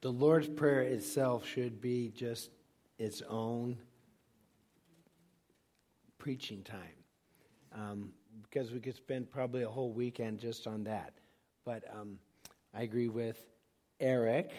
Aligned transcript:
the 0.00 0.10
Lord's 0.10 0.48
Prayer 0.48 0.82
itself 0.82 1.46
should 1.46 1.80
be 1.80 2.10
just 2.14 2.50
its 2.98 3.22
own 3.28 3.76
preaching 6.18 6.62
time. 6.62 6.78
Um, 7.74 8.12
because 8.42 8.72
we 8.72 8.80
could 8.80 8.96
spend 8.96 9.30
probably 9.30 9.62
a 9.62 9.68
whole 9.68 9.92
weekend 9.92 10.38
just 10.38 10.66
on 10.66 10.84
that. 10.84 11.12
But 11.64 11.84
um, 11.92 12.18
I 12.74 12.82
agree 12.82 13.08
with 13.08 13.44
Eric. 14.00 14.52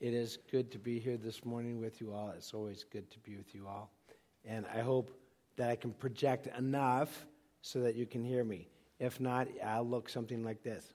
It 0.00 0.14
is 0.14 0.38
good 0.50 0.70
to 0.72 0.78
be 0.78 0.98
here 0.98 1.16
this 1.16 1.44
morning 1.44 1.80
with 1.80 2.00
you 2.00 2.12
all. 2.12 2.32
It's 2.36 2.54
always 2.54 2.84
good 2.84 3.10
to 3.10 3.18
be 3.20 3.36
with 3.36 3.54
you 3.54 3.66
all. 3.68 3.90
And 4.44 4.64
I 4.74 4.80
hope 4.80 5.10
that 5.56 5.70
I 5.70 5.76
can 5.76 5.92
project 5.92 6.48
enough 6.56 7.26
so 7.62 7.80
that 7.80 7.94
you 7.94 8.06
can 8.06 8.24
hear 8.24 8.44
me. 8.44 8.68
If 8.98 9.20
not, 9.20 9.48
I'll 9.64 9.86
look 9.86 10.08
something 10.08 10.42
like 10.42 10.62
this. 10.62 10.94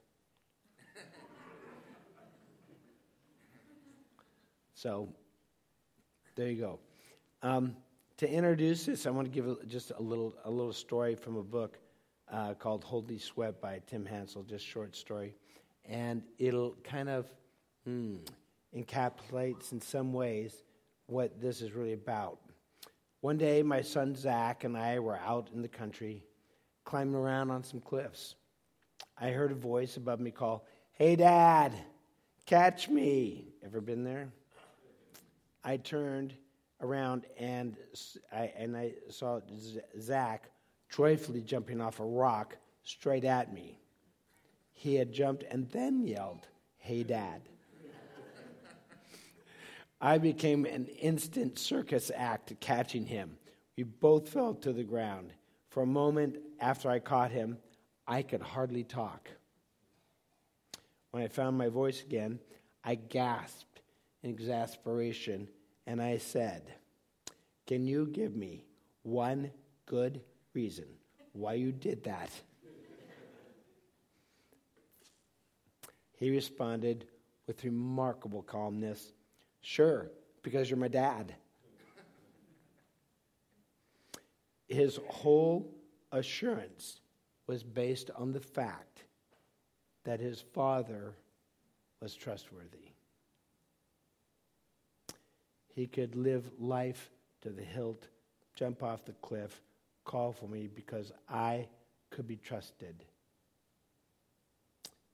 So, 4.86 5.10
there 6.36 6.48
you 6.48 6.62
go. 6.62 6.80
Um, 7.42 7.76
to 8.18 8.30
introduce 8.30 8.86
this, 8.86 9.08
I 9.08 9.10
want 9.10 9.26
to 9.26 9.32
give 9.32 9.68
just 9.68 9.92
a 9.98 10.00
little, 10.00 10.36
a 10.46 10.52
little 10.52 10.74
story 10.74 11.16
from 11.16 11.38
a 11.38 11.42
book 11.42 11.80
uh, 12.32 12.54
called 12.54 12.84
Holy 12.84 13.18
Sweat 13.18 13.60
by 13.60 13.82
Tim 13.88 14.06
Hansel, 14.06 14.44
just 14.44 14.64
short 14.64 14.96
story. 14.96 15.34
And 15.86 16.22
it'll 16.38 16.78
kind 16.84 17.10
of 17.10 17.26
hmm, 17.84 18.18
encapsulates 18.78 19.72
in 19.72 19.82
some 19.82 20.14
ways 20.14 20.54
what 21.08 21.42
this 21.42 21.62
is 21.62 21.72
really 21.72 21.94
about. 21.94 22.38
One 23.22 23.40
day, 23.40 23.64
my 23.64 23.82
son 23.82 24.14
Zach 24.14 24.66
and 24.66 24.78
I 24.78 25.00
were 25.00 25.18
out 25.18 25.50
in 25.52 25.64
the 25.64 25.68
country 25.68 26.22
climbing 26.84 27.16
around 27.16 27.50
on 27.50 27.64
some 27.64 27.80
cliffs. 27.80 28.36
I 29.18 29.30
heard 29.30 29.52
a 29.52 29.56
voice 29.56 29.98
above 29.98 30.20
me 30.20 30.30
call, 30.30 30.64
Hey, 30.94 31.16
Dad, 31.16 31.74
catch 32.46 32.88
me. 32.88 33.48
Ever 33.64 33.82
been 33.82 34.04
there? 34.04 34.30
I 35.66 35.78
turned 35.78 36.36
around 36.80 37.26
and 37.40 37.76
I, 38.32 38.54
and 38.56 38.78
I 38.78 38.94
saw 39.10 39.40
Zach 40.00 40.52
joyfully 40.90 41.42
jumping 41.42 41.82
off 41.82 42.00
a 42.00 42.06
rock 42.06 42.56
straight 42.84 43.26
at 43.26 43.52
me. 43.52 43.80
He 44.72 44.94
had 44.96 45.12
jumped 45.12 45.44
and 45.50 45.68
then 45.72 46.06
yelled, 46.06 46.48
Hey, 46.78 47.02
Dad. 47.02 47.42
I 50.00 50.20
became 50.20 50.66
an 50.66 50.86
instant 50.86 51.58
circus 51.58 52.12
act 52.14 52.54
catching 52.60 53.08
him. 53.08 53.38
We 53.76 53.84
both 53.84 54.30
fell 54.30 54.54
to 54.56 54.72
the 54.72 54.84
ground. 54.84 55.34
For 55.70 55.82
a 55.82 55.88
moment 55.88 56.38
after 56.60 56.92
I 56.92 57.00
caught 57.00 57.32
him, 57.32 57.58
I 58.08 58.22
could 58.22 58.42
hardly 58.42 58.84
talk. 58.84 59.30
When 61.10 61.24
I 61.24 61.28
found 61.28 61.58
my 61.58 61.70
voice 61.70 62.04
again, 62.04 62.40
I 62.84 62.96
gasped 62.96 63.82
exasperation 64.26 65.48
and 65.88 66.02
I 66.02 66.18
said, 66.18 66.64
Can 67.68 67.86
you 67.86 68.08
give 68.08 68.36
me 68.36 68.66
one 69.04 69.52
good 69.86 70.22
reason 70.54 70.86
why 71.34 71.54
you 71.54 71.72
did 71.72 72.04
that? 72.04 72.30
he 76.18 76.30
responded 76.32 77.06
with 77.46 77.64
remarkable 77.64 78.42
calmness 78.42 79.12
Sure, 79.66 80.12
because 80.44 80.70
you're 80.70 80.78
my 80.78 80.88
dad. 80.88 81.34
His 84.68 85.00
whole 85.08 85.74
assurance 86.12 87.00
was 87.48 87.64
based 87.64 88.12
on 88.16 88.32
the 88.32 88.40
fact 88.40 89.06
that 90.04 90.20
his 90.20 90.40
father 90.40 91.16
was 92.00 92.14
trustworthy. 92.14 92.92
He 95.76 95.86
could 95.86 96.16
live 96.16 96.50
life 96.58 97.12
to 97.42 97.50
the 97.50 97.62
hilt, 97.62 98.08
jump 98.56 98.82
off 98.82 99.06
the 99.06 99.14
cliff, 99.14 99.62
call 100.04 100.32
for 100.32 100.48
me 100.48 100.68
because 100.74 101.12
I 101.30 101.68
could 102.10 102.28
be 102.28 102.38
trusted. 102.38 103.04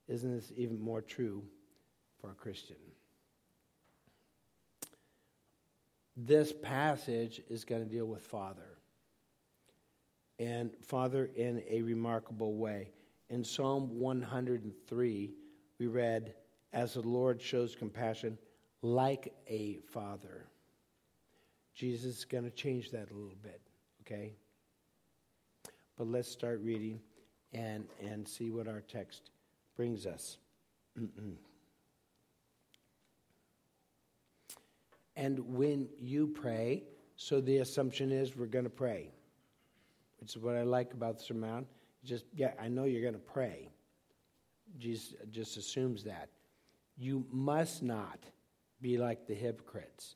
Isn't 0.07 0.33
this 0.33 0.53
even 0.55 0.79
more 0.79 1.01
true 1.01 1.44
for 2.21 2.31
a 2.31 2.35
Christian? 2.35 2.77
this 6.25 6.53
passage 6.53 7.41
is 7.50 7.63
going 7.63 7.83
to 7.83 7.89
deal 7.89 8.05
with 8.05 8.21
Father. 8.21 8.77
And 10.39 10.71
Father 10.81 11.29
in 11.35 11.63
a 11.69 11.81
remarkable 11.81 12.55
way. 12.55 12.89
In 13.29 13.44
Psalm 13.44 14.00
103, 14.00 15.31
we 15.79 15.88
read, 15.88 16.33
As 16.73 16.94
the 16.94 17.01
Lord 17.01 17.41
shows 17.41 17.75
compassion 17.75 18.38
like 18.81 19.33
a 19.47 19.77
father. 19.88 20.45
Jesus 21.81 22.19
is 22.19 22.25
going 22.25 22.44
to 22.44 22.52
change 22.52 22.92
that 22.92 23.09
a 23.09 23.14
little 23.16 23.40
bit, 23.42 23.59
okay? 24.02 24.34
But 25.97 26.06
let's 26.06 26.30
start 26.30 26.62
reading 26.62 27.00
and, 27.53 27.88
and 28.00 28.28
see 28.28 28.52
what 28.52 28.68
our 28.68 28.81
text 28.81 29.31
brings 29.75 30.06
us. 30.06 30.38
And 35.18 35.40
when 35.56 35.90
you 36.00 36.25
pray, 36.28 36.84
so 37.16 37.42
the 37.42 37.58
assumption 37.58 38.12
is 38.12 38.36
we're 38.36 38.46
going 38.46 38.63
to 38.63 38.72
pray. 38.72 39.09
Which 40.19 40.36
is 40.36 40.42
what 40.42 40.56
I 40.56 40.63
like 40.63 40.94
about 40.94 41.18
the 41.18 41.24
sermon. 41.25 41.66
Just, 42.03 42.25
yeah, 42.34 42.53
I 42.59 42.69
know 42.69 42.86
you're 42.86 43.02
going 43.02 43.13
to 43.13 43.19
pray. 43.19 43.69
Jesus 44.80 45.13
just 45.30 45.58
assumes 45.58 46.03
that. 46.06 46.30
You 46.98 47.25
must 47.30 47.84
not 47.84 48.24
be 48.80 48.98
like 48.98 49.28
the 49.28 49.36
hypocrites, 49.36 50.16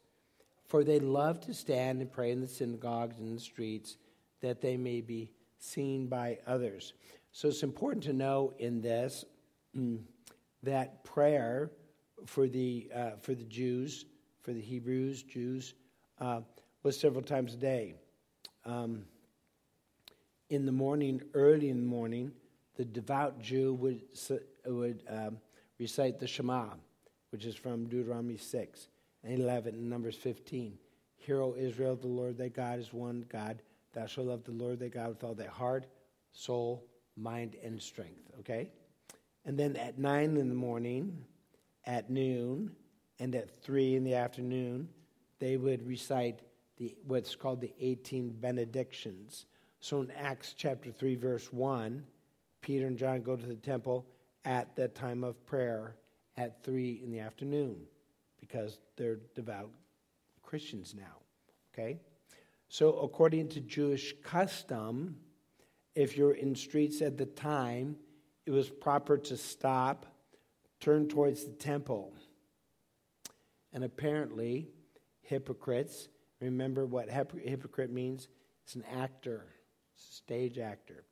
for 0.67 0.83
they 0.83 0.99
love 0.99 1.39
to 1.41 1.53
stand 1.53 2.01
and 2.01 2.11
pray 2.11 2.31
in 2.31 2.41
the 2.41 2.47
synagogues 2.47 3.19
and 3.19 3.35
the 3.35 3.41
streets 3.41 3.97
that 4.41 4.61
they 4.61 4.77
may 4.77 5.01
be 5.01 5.31
seen 5.59 6.07
by 6.07 6.39
others. 6.47 6.93
So 7.31 7.47
it's 7.49 7.63
important 7.63 8.03
to 8.05 8.13
know 8.13 8.53
in 8.59 8.81
this 8.81 9.25
mm, 9.77 9.99
that 10.63 11.03
prayer 11.03 11.71
for 12.25 12.47
the, 12.47 12.89
uh, 12.93 13.11
for 13.21 13.35
the 13.35 13.43
Jews 13.43 14.05
for 14.45 14.53
the 14.53 14.61
Hebrews, 14.61 15.23
Jews, 15.23 15.73
uh, 16.21 16.41
was 16.83 16.99
several 16.99 17.23
times 17.23 17.55
a 17.55 17.57
day. 17.57 17.95
Um, 18.63 19.05
in 20.51 20.67
the 20.67 20.71
morning, 20.71 21.19
early 21.33 21.69
in 21.69 21.79
the 21.79 21.87
morning, 21.87 22.31
the 22.75 22.85
devout 22.85 23.41
Jew 23.41 23.73
would, 23.73 24.03
would 24.67 25.01
um, 25.09 25.39
recite 25.79 26.19
the 26.19 26.27
Shema, 26.27 26.67
which 27.31 27.45
is 27.45 27.55
from 27.55 27.85
Deuteronomy 27.85 28.37
6 28.37 28.87
11 29.25 29.75
and 29.75 29.89
Numbers 29.89 30.15
15. 30.15 30.77
Hear, 31.17 31.41
O 31.41 31.55
Israel, 31.57 31.95
the 31.95 32.07
Lord 32.07 32.37
thy 32.37 32.49
God 32.49 32.79
is 32.79 32.93
one 32.93 33.25
God. 33.29 33.61
Thou 33.93 34.05
shalt 34.05 34.27
love 34.27 34.43
the 34.43 34.51
Lord 34.51 34.79
thy 34.79 34.89
God 34.89 35.09
with 35.09 35.23
all 35.23 35.33
thy 35.33 35.47
heart, 35.47 35.87
soul, 36.33 36.85
mind, 37.15 37.55
and 37.63 37.81
strength. 37.81 38.31
Okay? 38.39 38.69
And 39.45 39.57
then 39.57 39.75
at 39.75 39.97
9 39.97 40.37
in 40.37 40.49
the 40.49 40.55
morning, 40.55 41.23
at 41.85 42.09
noon, 42.09 42.71
and 43.19 43.33
at 43.35 43.61
3 43.63 43.95
in 43.95 44.03
the 44.03 44.15
afternoon, 44.15 44.89
they 45.39 45.57
would 45.57 45.87
recite 45.87 46.41
the, 46.77 46.95
what's 47.05 47.35
called 47.35 47.61
the 47.61 47.73
18 47.79 48.35
benedictions. 48.39 49.45
So 49.79 50.01
in 50.01 50.11
Acts 50.11 50.53
chapter 50.57 50.91
3, 50.91 51.15
verse 51.15 51.51
1, 51.53 52.03
Peter 52.61 52.87
and 52.87 52.97
John 52.97 53.21
go 53.21 53.35
to 53.35 53.45
the 53.45 53.55
temple 53.55 54.05
at 54.43 54.75
the 54.75 54.87
time 54.87 55.23
of 55.23 55.43
prayer 55.45 55.95
at 56.37 56.63
3 56.63 57.01
in 57.03 57.11
the 57.11 57.19
afternoon 57.19 57.87
because 58.47 58.79
they're 58.97 59.19
devout 59.35 59.71
Christians 60.43 60.93
now. 60.95 61.17
Okay? 61.73 61.99
So, 62.67 62.99
according 62.99 63.49
to 63.49 63.59
Jewish 63.61 64.13
custom, 64.23 65.17
if 65.93 66.17
you're 66.17 66.33
in 66.33 66.55
streets 66.55 67.01
at 67.01 67.17
the 67.17 67.25
time, 67.25 67.97
it 68.45 68.51
was 68.51 68.69
proper 68.69 69.17
to 69.17 69.37
stop, 69.37 70.05
turn 70.79 71.07
towards 71.07 71.45
the 71.45 71.53
temple 71.53 72.13
and 73.75 73.83
apparently, 73.83 74.69
hypocrites, 75.21 76.07
remember 76.39 76.85
what 76.85 77.09
hypocrite 77.09 77.91
means? 77.91 78.29
It's 78.63 78.75
an 78.75 78.85
actor, 78.89 79.47
it's 79.93 80.09
a 80.09 80.13
stage 80.13 80.57
actor. 80.57 81.03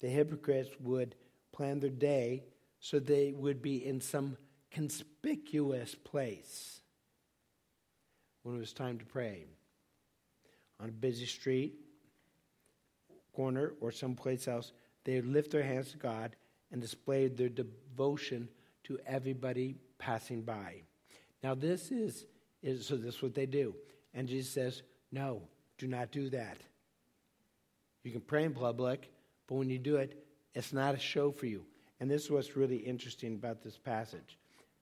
The 0.00 0.08
hypocrites 0.08 0.70
would 0.78 1.16
plan 1.52 1.80
their 1.80 1.90
day 1.90 2.44
so 2.78 3.00
they 3.00 3.32
would 3.32 3.60
be 3.60 3.84
in 3.84 4.00
some 4.00 4.36
conspicuous 4.74 5.94
place 5.94 6.80
when 8.42 8.56
it 8.56 8.58
was 8.58 8.72
time 8.72 8.98
to 8.98 9.04
pray. 9.06 9.44
On 10.80 10.88
a 10.88 10.92
busy 10.92 11.26
street, 11.26 11.76
corner, 13.32 13.72
or 13.80 13.92
someplace 13.92 14.48
else, 14.48 14.72
they 15.04 15.14
would 15.14 15.26
lift 15.26 15.52
their 15.52 15.62
hands 15.62 15.92
to 15.92 15.96
God 15.96 16.34
and 16.72 16.82
display 16.82 17.28
their 17.28 17.48
devotion 17.48 18.48
to 18.82 18.98
everybody 19.06 19.76
passing 19.98 20.42
by. 20.42 20.82
Now, 21.42 21.54
this 21.54 21.92
is, 21.92 22.26
is 22.60 22.84
so 22.84 22.96
this 22.96 23.14
is 23.14 23.22
what 23.22 23.34
they 23.34 23.46
do. 23.46 23.76
And 24.12 24.26
Jesus 24.26 24.52
says, 24.52 24.82
no, 25.12 25.42
do 25.78 25.86
not 25.86 26.10
do 26.10 26.28
that. 26.30 26.58
You 28.02 28.10
can 28.10 28.22
pray 28.22 28.42
in 28.42 28.52
public, 28.52 29.08
but 29.46 29.54
when 29.54 29.70
you 29.70 29.78
do 29.78 29.96
it, 29.96 30.26
it's 30.52 30.72
not 30.72 30.96
a 30.96 30.98
show 30.98 31.30
for 31.30 31.46
you. 31.46 31.64
And 32.00 32.10
this 32.10 32.24
is 32.24 32.30
what's 32.30 32.56
really 32.56 32.78
interesting 32.78 33.34
about 33.34 33.62
this 33.62 33.78
passage. 33.78 34.36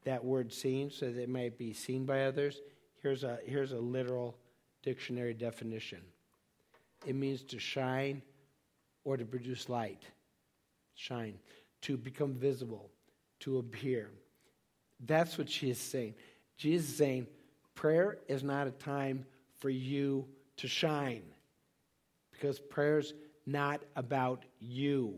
That 0.04 0.24
word 0.24 0.52
seen 0.52 0.90
so 0.90 1.06
that 1.06 1.20
it 1.20 1.28
might 1.28 1.58
be 1.58 1.72
seen 1.72 2.04
by 2.04 2.24
others. 2.24 2.60
Here's 3.02 3.24
a, 3.24 3.38
here's 3.44 3.72
a 3.72 3.78
literal 3.78 4.36
dictionary 4.82 5.34
definition 5.34 6.00
it 7.06 7.16
means 7.16 7.42
to 7.42 7.58
shine 7.58 8.22
or 9.04 9.16
to 9.16 9.24
produce 9.24 9.68
light. 9.68 10.02
Shine. 10.94 11.38
To 11.82 11.96
become 11.96 12.34
visible, 12.34 12.90
to 13.40 13.58
appear. 13.58 14.10
That's 15.04 15.36
what 15.36 15.50
she 15.50 15.70
is 15.70 15.78
saying. 15.78 16.14
Jesus 16.56 16.90
is 16.90 16.96
saying, 16.96 17.26
prayer 17.74 18.18
is 18.28 18.44
not 18.44 18.68
a 18.68 18.70
time 18.70 19.24
for 19.58 19.68
you 19.68 20.26
to 20.58 20.68
shine 20.68 21.22
because 22.30 22.60
prayer's 22.60 23.14
not 23.46 23.82
about 23.96 24.44
you. 24.60 25.14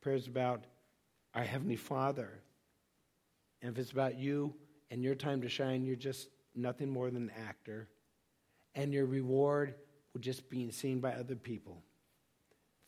Prayer's 0.00 0.28
about 0.28 0.64
our 1.34 1.42
Heavenly 1.42 1.76
Father. 1.76 2.30
And 3.62 3.72
if 3.72 3.78
it's 3.78 3.92
about 3.92 4.18
you 4.18 4.54
and 4.90 5.02
your 5.02 5.14
time 5.14 5.42
to 5.42 5.48
shine, 5.48 5.84
you're 5.84 5.96
just 5.96 6.28
nothing 6.54 6.90
more 6.90 7.10
than 7.10 7.24
an 7.24 7.32
actor. 7.46 7.88
And 8.74 8.92
your 8.92 9.06
reward 9.06 9.74
will 10.12 10.20
just 10.20 10.48
be 10.48 10.70
seen 10.70 11.00
by 11.00 11.12
other 11.12 11.36
people. 11.36 11.82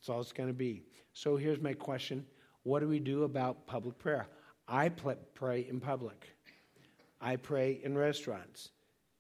That's 0.01 0.09
all 0.09 0.21
it's 0.21 0.33
going 0.33 0.49
to 0.49 0.55
be. 0.55 0.83
So 1.13 1.37
here's 1.37 1.61
my 1.61 1.75
question 1.75 2.27
What 2.63 2.81
do 2.81 2.89
we 2.89 2.99
do 2.99 3.25
about 3.25 3.67
public 3.67 3.99
prayer? 3.99 4.27
I 4.69 4.89
pray 4.89 5.67
in 5.69 5.81
public, 5.81 6.35
I 7.21 7.37
pray 7.37 7.81
in 7.83 7.97
restaurants. 7.97 8.71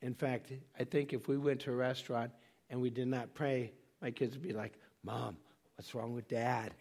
In 0.00 0.14
fact, 0.14 0.52
I 0.78 0.82
think 0.82 1.12
if 1.12 1.28
we 1.28 1.38
went 1.38 1.60
to 1.60 1.72
a 1.72 1.76
restaurant 1.76 2.32
and 2.70 2.80
we 2.80 2.90
did 2.90 3.06
not 3.06 3.34
pray, 3.34 3.72
my 4.00 4.10
kids 4.10 4.34
would 4.34 4.42
be 4.42 4.52
like, 4.52 4.72
Mom, 5.04 5.36
what's 5.76 5.94
wrong 5.94 6.12
with 6.12 6.26
dad? 6.26 6.74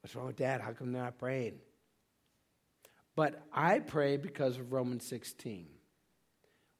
What's 0.00 0.14
wrong 0.14 0.28
with 0.28 0.36
dad? 0.36 0.60
How 0.62 0.72
come 0.72 0.92
they're 0.92 1.02
not 1.02 1.18
praying? 1.18 1.58
But 3.16 3.42
I 3.52 3.78
pray 3.78 4.18
because 4.18 4.58
of 4.58 4.72
Romans 4.72 5.06
16, 5.06 5.66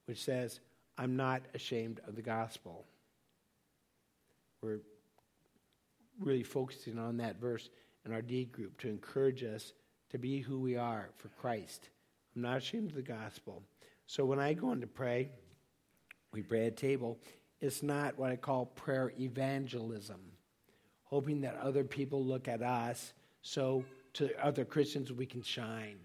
which 0.04 0.22
says, 0.22 0.60
I'm 0.98 1.16
not 1.16 1.42
ashamed 1.54 2.00
of 2.06 2.14
the 2.14 2.22
gospel. 2.22 2.84
We're 4.62 4.80
really 6.20 6.42
focusing 6.42 6.98
on 6.98 7.16
that 7.18 7.40
verse 7.40 7.68
in 8.04 8.12
our 8.12 8.22
D 8.22 8.44
group 8.44 8.78
to 8.80 8.88
encourage 8.88 9.42
us 9.42 9.72
to 10.10 10.18
be 10.18 10.40
who 10.40 10.60
we 10.60 10.76
are 10.76 11.08
for 11.16 11.28
Christ. 11.28 11.88
I'm 12.34 12.42
not 12.42 12.58
ashamed 12.58 12.90
of 12.90 12.96
the 12.96 13.02
gospel. 13.02 13.62
So 14.06 14.24
when 14.24 14.38
I 14.38 14.52
go 14.52 14.72
in 14.72 14.80
to 14.82 14.86
pray, 14.86 15.30
we 16.32 16.42
pray 16.42 16.66
at 16.66 16.76
table. 16.76 17.18
It's 17.60 17.82
not 17.82 18.18
what 18.18 18.30
I 18.30 18.36
call 18.36 18.66
prayer 18.66 19.12
evangelism, 19.18 20.20
hoping 21.04 21.40
that 21.40 21.56
other 21.56 21.82
people 21.82 22.22
look 22.24 22.46
at 22.46 22.62
us 22.62 23.14
so 23.42 23.84
to 24.14 24.30
other 24.44 24.64
Christians 24.64 25.12
we 25.12 25.26
can 25.26 25.42
shine. 25.42 25.98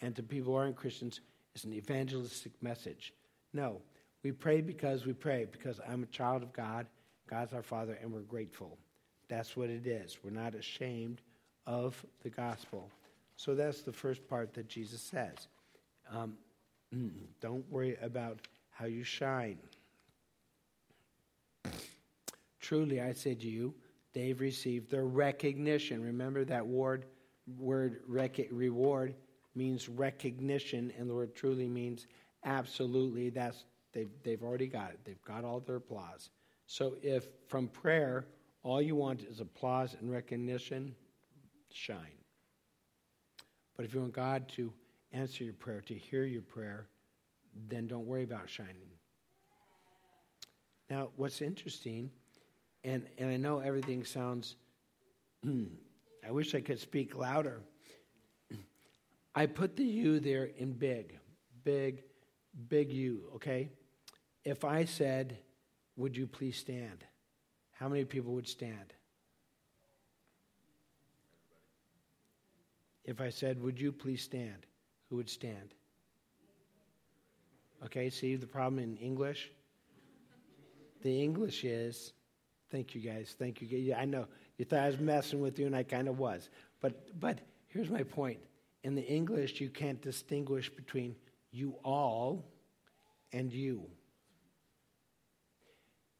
And 0.00 0.14
to 0.16 0.22
people 0.22 0.52
who 0.52 0.58
aren't 0.58 0.76
Christians, 0.76 1.20
it's 1.54 1.64
an 1.64 1.72
evangelistic 1.72 2.52
message. 2.62 3.14
No, 3.52 3.80
we 4.22 4.32
pray 4.32 4.60
because 4.60 5.06
we 5.06 5.12
pray, 5.12 5.46
because 5.50 5.80
I'm 5.88 6.02
a 6.02 6.06
child 6.06 6.42
of 6.42 6.52
God, 6.52 6.86
God's 7.28 7.52
our 7.52 7.62
Father, 7.62 7.98
and 8.02 8.12
we're 8.12 8.20
grateful. 8.20 8.76
That's 9.28 9.56
what 9.56 9.70
it 9.70 9.86
is. 9.86 10.18
We're 10.22 10.30
not 10.30 10.54
ashamed 10.54 11.20
of 11.66 12.04
the 12.22 12.30
gospel. 12.30 12.90
So 13.36 13.54
that's 13.54 13.82
the 13.82 13.92
first 13.92 14.26
part 14.28 14.54
that 14.54 14.68
Jesus 14.68 15.00
says. 15.00 15.48
Um, 16.12 16.34
don't 17.40 17.70
worry 17.70 17.96
about 18.02 18.40
how 18.70 18.86
you 18.86 19.02
shine. 19.02 19.58
Truly, 22.60 23.00
I 23.00 23.12
say 23.12 23.34
to 23.34 23.46
you, 23.46 23.74
they've 24.12 24.40
received 24.40 24.90
their 24.90 25.04
recognition. 25.04 26.02
Remember 26.02 26.44
that 26.44 26.66
word, 26.66 27.06
word 27.58 28.00
rec- 28.06 28.48
reward 28.50 29.14
means 29.56 29.88
recognition, 29.88 30.92
and 30.98 31.08
the 31.08 31.14
word 31.14 31.34
truly 31.34 31.68
means 31.68 32.06
absolutely. 32.44 33.30
That's 33.30 33.64
they've, 33.92 34.10
they've 34.22 34.42
already 34.42 34.66
got 34.66 34.90
it. 34.90 35.00
They've 35.04 35.22
got 35.24 35.44
all 35.44 35.60
their 35.60 35.76
applause. 35.76 36.30
So 36.66 36.96
if 37.02 37.26
from 37.48 37.68
prayer 37.68 38.26
all 38.62 38.82
you 38.82 38.96
want 38.96 39.22
is 39.22 39.40
applause 39.40 39.94
and 40.00 40.10
recognition, 40.10 40.94
shine. 41.72 41.96
But 43.76 43.84
if 43.84 43.94
you 43.94 44.00
want 44.00 44.12
God 44.12 44.48
to 44.50 44.72
answer 45.12 45.44
your 45.44 45.52
prayer, 45.54 45.80
to 45.82 45.94
hear 45.94 46.24
your 46.24 46.42
prayer, 46.42 46.88
then 47.68 47.86
don't 47.86 48.06
worry 48.06 48.24
about 48.24 48.48
shining. 48.50 48.90
Now, 50.90 51.10
what's 51.16 51.42
interesting, 51.42 52.10
and, 52.84 53.06
and 53.18 53.30
I 53.30 53.36
know 53.36 53.58
everything 53.58 54.04
sounds, 54.04 54.56
I 55.46 56.30
wish 56.30 56.54
I 56.54 56.60
could 56.60 56.80
speak 56.80 57.16
louder. 57.16 57.60
I 59.36 59.44
put 59.44 59.76
the 59.76 59.84
you 59.84 60.18
there 60.18 60.48
in 60.56 60.72
big, 60.72 61.18
big, 61.62 62.02
big 62.68 62.90
you, 62.90 63.30
okay? 63.34 63.68
If 64.44 64.64
I 64.64 64.86
said, 64.86 65.36
Would 65.96 66.16
you 66.16 66.26
please 66.26 66.56
stand? 66.56 67.04
How 67.72 67.88
many 67.88 68.06
people 68.06 68.32
would 68.32 68.48
stand? 68.48 68.94
If 73.04 73.20
I 73.20 73.28
said, 73.28 73.60
Would 73.60 73.78
you 73.78 73.92
please 73.92 74.22
stand? 74.22 74.64
Who 75.10 75.16
would 75.16 75.28
stand? 75.28 75.74
Okay, 77.84 78.08
see 78.08 78.36
the 78.36 78.46
problem 78.46 78.82
in 78.82 78.96
English? 78.96 79.50
The 81.02 81.22
English 81.22 81.62
is, 81.62 82.14
thank 82.70 82.94
you 82.94 83.02
guys, 83.02 83.36
thank 83.38 83.60
you. 83.60 83.94
I 83.94 84.06
know 84.06 84.26
you 84.56 84.64
thought 84.64 84.80
I 84.80 84.86
was 84.86 84.98
messing 84.98 85.42
with 85.42 85.58
you, 85.58 85.66
and 85.66 85.76
I 85.76 85.82
kind 85.82 86.08
of 86.08 86.18
was. 86.18 86.48
But, 86.80 87.20
but 87.20 87.40
here's 87.68 87.90
my 87.90 88.02
point. 88.02 88.38
In 88.82 88.94
the 88.94 89.02
English, 89.02 89.60
you 89.60 89.68
can't 89.68 90.00
distinguish 90.00 90.70
between 90.70 91.16
you 91.50 91.76
all 91.84 92.44
and 93.32 93.52
you. 93.52 93.82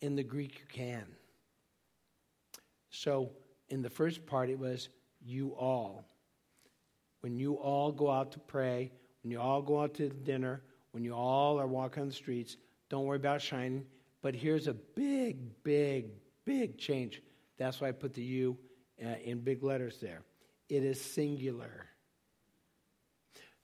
In 0.00 0.16
the 0.16 0.22
Greek, 0.22 0.58
you 0.58 0.66
can. 0.68 1.06
So 2.90 3.30
in 3.68 3.82
the 3.82 3.90
first 3.90 4.26
part, 4.26 4.50
it 4.50 4.58
was 4.58 4.88
you 5.24 5.50
all 5.50 6.04
when 7.26 7.40
you 7.40 7.54
all 7.54 7.90
go 7.90 8.08
out 8.08 8.30
to 8.30 8.38
pray, 8.38 8.92
when 9.24 9.32
you 9.32 9.40
all 9.40 9.60
go 9.60 9.80
out 9.80 9.94
to 9.94 10.08
dinner, 10.08 10.62
when 10.92 11.02
you 11.02 11.12
all 11.12 11.58
are 11.58 11.66
walking 11.66 12.02
on 12.02 12.08
the 12.08 12.14
streets, 12.14 12.56
don't 12.88 13.04
worry 13.04 13.16
about 13.16 13.42
shining. 13.42 13.84
But 14.22 14.36
here's 14.36 14.68
a 14.68 14.74
big, 14.74 15.62
big, 15.64 16.06
big 16.44 16.78
change. 16.78 17.20
That's 17.58 17.80
why 17.80 17.88
I 17.88 17.90
put 17.90 18.14
the 18.14 18.22
U 18.22 18.56
uh, 19.04 19.16
in 19.24 19.40
big 19.40 19.64
letters 19.64 19.98
there. 20.00 20.22
It 20.68 20.84
is 20.84 21.00
singular. 21.00 21.86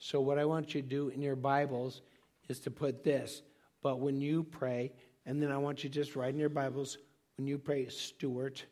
So, 0.04 0.20
what 0.20 0.36
I 0.36 0.44
want 0.44 0.74
you 0.74 0.82
to 0.82 0.88
do 0.88 1.10
in 1.10 1.22
your 1.22 1.36
Bibles 1.36 2.02
is 2.48 2.58
to 2.60 2.72
put 2.72 3.04
this. 3.04 3.42
But 3.84 4.00
when 4.00 4.20
you 4.20 4.42
pray, 4.42 4.90
and 5.26 5.40
then 5.40 5.52
I 5.52 5.58
want 5.58 5.84
you 5.84 5.90
to 5.90 5.94
just 5.94 6.16
write 6.16 6.34
in 6.34 6.40
your 6.40 6.48
Bibles 6.48 6.98
when 7.36 7.46
you 7.46 7.56
pray 7.56 7.86
Stuart, 7.86 8.64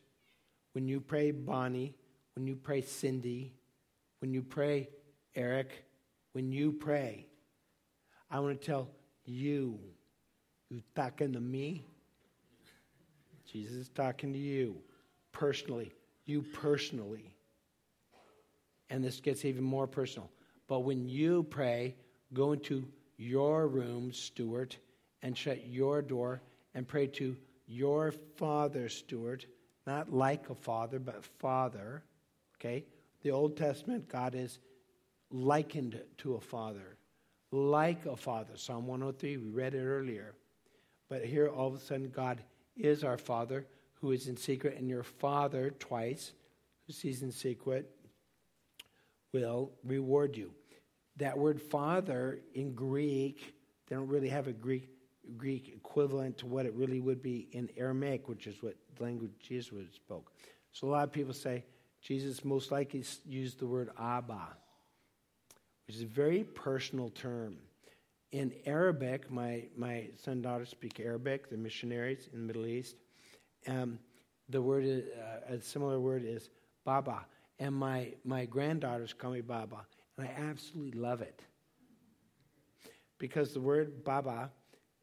when 0.72 0.88
you 0.88 1.00
pray 1.00 1.30
Bonnie, 1.30 1.94
when 2.34 2.48
you 2.48 2.56
pray 2.56 2.80
Cindy, 2.80 3.52
when 4.18 4.34
you 4.34 4.42
pray, 4.42 4.88
Eric, 5.36 5.84
when 6.32 6.50
you 6.50 6.72
pray, 6.72 7.28
I 8.28 8.40
want 8.40 8.60
to 8.60 8.66
tell 8.66 8.88
you, 9.24 9.78
you 10.68 10.82
talking 10.96 11.32
to 11.34 11.40
me? 11.40 11.84
Jesus 13.46 13.76
is 13.76 13.88
talking 13.88 14.32
to 14.32 14.38
you 14.38 14.78
personally, 15.30 15.92
you 16.26 16.42
personally. 16.42 17.36
And 18.88 19.04
this 19.04 19.20
gets 19.20 19.44
even 19.44 19.62
more 19.62 19.86
personal. 19.86 20.28
But 20.70 20.84
when 20.84 21.08
you 21.08 21.42
pray, 21.42 21.96
go 22.32 22.52
into 22.52 22.86
your 23.16 23.66
room, 23.66 24.12
Stuart, 24.12 24.76
and 25.20 25.36
shut 25.36 25.66
your 25.66 26.00
door 26.00 26.42
and 26.76 26.86
pray 26.86 27.08
to 27.08 27.36
your 27.66 28.12
father, 28.36 28.88
Stuart, 28.88 29.46
not 29.84 30.12
like 30.12 30.48
a 30.48 30.54
father, 30.54 31.00
but 31.00 31.24
father, 31.40 32.04
okay? 32.56 32.84
the 33.22 33.32
Old 33.32 33.56
Testament, 33.56 34.08
God 34.08 34.36
is 34.36 34.60
likened 35.32 36.00
to 36.18 36.34
a 36.34 36.40
father, 36.40 36.96
like 37.50 38.06
a 38.06 38.14
father. 38.14 38.52
Psalm 38.54 38.86
103, 38.86 39.38
we 39.38 39.50
read 39.50 39.74
it 39.74 39.84
earlier. 39.84 40.34
But 41.08 41.24
here, 41.24 41.48
all 41.48 41.66
of 41.66 41.74
a 41.74 41.80
sudden, 41.80 42.10
God 42.10 42.44
is 42.76 43.02
our 43.02 43.18
Father 43.18 43.66
who 43.94 44.12
is 44.12 44.28
in 44.28 44.36
secret, 44.36 44.78
and 44.78 44.88
your 44.88 45.02
Father, 45.02 45.70
twice, 45.80 46.30
who 46.86 46.92
sees 46.92 47.22
in 47.22 47.32
secret, 47.32 47.90
will 49.32 49.72
reward 49.84 50.36
you. 50.36 50.52
That 51.20 51.36
word 51.36 51.60
Father 51.60 52.40
in 52.54 52.72
Greek, 52.74 53.54
they 53.86 53.94
don't 53.94 54.08
really 54.08 54.30
have 54.30 54.48
a 54.48 54.52
Greek, 54.52 54.88
Greek 55.36 55.68
equivalent 55.68 56.38
to 56.38 56.46
what 56.46 56.64
it 56.64 56.72
really 56.74 56.98
would 56.98 57.22
be 57.22 57.46
in 57.52 57.68
Aramaic, 57.76 58.26
which 58.26 58.46
is 58.46 58.62
what 58.62 58.74
language 58.98 59.32
Jesus 59.38 59.74
spoke. 59.94 60.32
So 60.72 60.88
a 60.88 60.90
lot 60.90 61.04
of 61.04 61.12
people 61.12 61.34
say, 61.34 61.64
Jesus 62.00 62.42
most 62.42 62.70
likely 62.72 63.04
used 63.26 63.58
the 63.58 63.66
word 63.66 63.90
Abba, 64.00 64.48
which 65.86 65.96
is 65.96 66.02
a 66.02 66.06
very 66.06 66.42
personal 66.42 67.10
term. 67.10 67.58
In 68.32 68.54
Arabic, 68.64 69.30
my, 69.30 69.64
my 69.76 70.06
son 70.16 70.34
and 70.34 70.42
daughter 70.42 70.64
speak 70.64 71.00
Arabic, 71.00 71.50
they're 71.50 71.58
missionaries 71.58 72.30
in 72.32 72.40
the 72.40 72.46
Middle 72.46 72.64
East. 72.64 72.96
Um, 73.68 73.98
the 74.48 74.62
word 74.62 74.84
is, 74.86 75.04
uh, 75.04 75.54
a 75.54 75.60
similar 75.60 76.00
word 76.00 76.24
is 76.24 76.48
Baba. 76.86 77.26
And 77.58 77.74
my, 77.74 78.14
my 78.24 78.46
granddaughters 78.46 79.12
call 79.12 79.32
me 79.32 79.42
Baba. 79.42 79.84
And 80.20 80.28
I 80.28 80.50
absolutely 80.50 80.98
love 80.98 81.22
it. 81.22 81.40
Because 83.18 83.54
the 83.54 83.60
word 83.60 84.04
Baba 84.04 84.50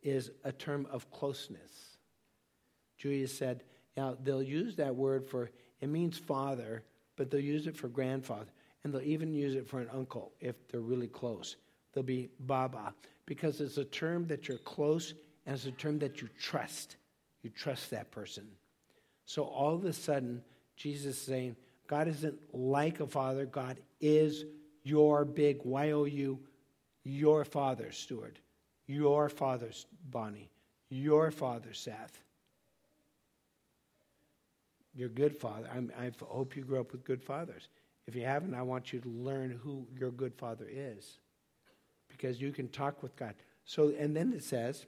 is 0.04 0.30
a 0.44 0.52
term 0.52 0.88
of 0.92 1.10
closeness. 1.10 1.98
Julia 2.98 3.28
said, 3.28 3.64
now 3.96 4.16
they'll 4.24 4.44
use 4.44 4.76
that 4.76 4.96
word 4.96 5.26
for, 5.28 5.50
it 5.82 5.90
means 5.90 6.20
father, 6.20 6.84
but 7.16 7.32
they'll 7.32 7.40
use 7.40 7.66
it 7.66 7.76
for 7.76 7.88
grandfather. 7.88 8.52
And 8.84 8.94
they'll 8.94 9.02
even 9.02 9.34
use 9.34 9.56
it 9.56 9.68
for 9.68 9.80
an 9.80 9.90
uncle 9.92 10.34
if 10.40 10.56
they're 10.68 10.82
really 10.82 11.08
close. 11.08 11.56
They'll 11.94 12.04
be 12.04 12.30
Baba 12.40 12.94
because 13.26 13.60
it's 13.60 13.78
a 13.78 13.86
term 13.86 14.28
that 14.28 14.48
you're 14.48 14.60
close 14.60 15.16
and 15.46 15.56
it's 15.56 15.66
a 15.66 15.72
term 15.72 15.98
that 16.00 16.22
you 16.22 16.30
trust. 16.40 16.98
You 17.42 17.50
trust 17.50 17.90
that 17.90 18.12
person. 18.12 18.48
So 19.26 19.44
all 19.44 19.74
of 19.74 19.84
a 19.86 19.94
sudden, 19.94 20.44
Jesus 20.76 21.18
is 21.18 21.22
saying, 21.22 21.56
God 21.88 22.08
isn't 22.08 22.38
like 22.54 23.00
a 23.00 23.08
father, 23.08 23.46
God 23.46 23.80
is 24.00 24.46
your 24.88 25.26
big 25.26 25.60
Y 25.64 25.92
O 25.92 26.06
U, 26.06 26.40
your 27.04 27.44
father, 27.44 27.92
Stuart, 27.92 28.40
your 28.88 29.30
father, 29.30 29.70
Bonnie, 30.10 30.50
your 30.90 31.32
father, 31.32 31.74
Seth. 31.74 32.24
Your 34.96 35.10
good 35.10 35.38
father. 35.38 35.70
I'm, 35.72 35.92
i 36.00 36.12
hope 36.26 36.56
you 36.56 36.64
grew 36.64 36.80
up 36.80 36.92
with 36.92 37.04
good 37.04 37.22
fathers. 37.22 37.70
If 38.08 38.16
you 38.16 38.24
haven't, 38.24 38.56
I 38.56 38.64
want 38.64 38.92
you 38.92 39.00
to 39.00 39.10
learn 39.10 39.52
who 39.52 39.86
your 39.96 40.10
good 40.10 40.34
father 40.34 40.66
is 40.68 41.20
because 42.08 42.42
you 42.42 42.52
can 42.52 42.68
talk 42.70 43.04
with 43.04 43.16
God. 43.16 43.36
So, 43.66 43.94
and 44.00 44.16
then 44.16 44.34
it 44.34 44.44
says, 44.44 44.86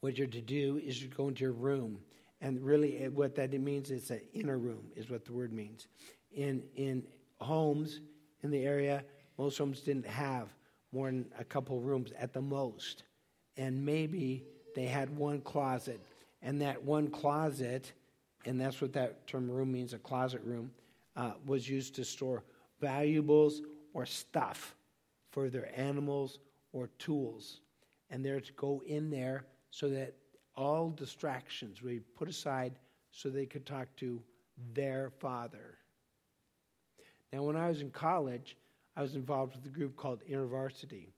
what 0.00 0.16
you're 0.16 0.26
to 0.28 0.40
do 0.40 0.80
is 0.82 1.02
you 1.02 1.08
go 1.08 1.28
into 1.28 1.42
your 1.42 1.52
room. 1.52 1.98
And 2.40 2.60
really, 2.64 2.98
eh, 2.98 3.08
what 3.08 3.34
that 3.36 3.52
means 3.52 3.90
is 3.90 4.10
an 4.10 4.20
inner 4.32 4.58
room, 4.58 4.84
is 4.96 5.10
what 5.10 5.26
the 5.26 5.32
word 5.32 5.52
means. 5.52 5.86
In, 6.34 6.62
in 6.76 7.02
homes 7.40 8.00
in 8.42 8.50
the 8.50 8.64
area, 8.64 9.04
most 9.38 9.58
homes 9.58 9.80
didn't 9.80 10.06
have 10.06 10.48
more 10.92 11.06
than 11.06 11.26
a 11.38 11.44
couple 11.44 11.80
rooms 11.80 12.12
at 12.18 12.32
the 12.32 12.40
most. 12.40 13.04
And 13.56 13.84
maybe 13.84 14.44
they 14.74 14.84
had 14.84 15.14
one 15.16 15.40
closet. 15.40 16.00
And 16.42 16.60
that 16.60 16.82
one 16.82 17.08
closet, 17.08 17.92
and 18.44 18.60
that's 18.60 18.80
what 18.80 18.92
that 18.94 19.26
term 19.26 19.50
room 19.50 19.72
means 19.72 19.92
a 19.92 19.98
closet 19.98 20.42
room, 20.44 20.70
uh, 21.16 21.32
was 21.46 21.68
used 21.68 21.94
to 21.96 22.04
store 22.04 22.42
valuables 22.80 23.62
or 23.94 24.06
stuff 24.06 24.74
for 25.30 25.48
their 25.48 25.70
animals 25.78 26.38
or 26.72 26.88
tools. 26.98 27.60
And 28.10 28.24
they're 28.24 28.40
to 28.40 28.52
go 28.54 28.82
in 28.86 29.10
there 29.10 29.44
so 29.70 29.88
that 29.90 30.14
all 30.54 30.90
distractions 30.90 31.82
we 31.82 32.00
put 32.16 32.28
aside 32.28 32.74
so 33.10 33.28
they 33.28 33.46
could 33.46 33.64
talk 33.64 33.88
to 33.96 34.20
their 34.74 35.10
father. 35.18 35.78
Now, 37.32 37.42
when 37.42 37.56
I 37.56 37.68
was 37.68 37.80
in 37.80 37.90
college, 37.90 38.56
I 38.96 39.02
was 39.02 39.14
involved 39.14 39.56
with 39.56 39.64
a 39.64 39.74
group 39.74 39.96
called 39.96 40.20
InterVarsity, 40.30 41.08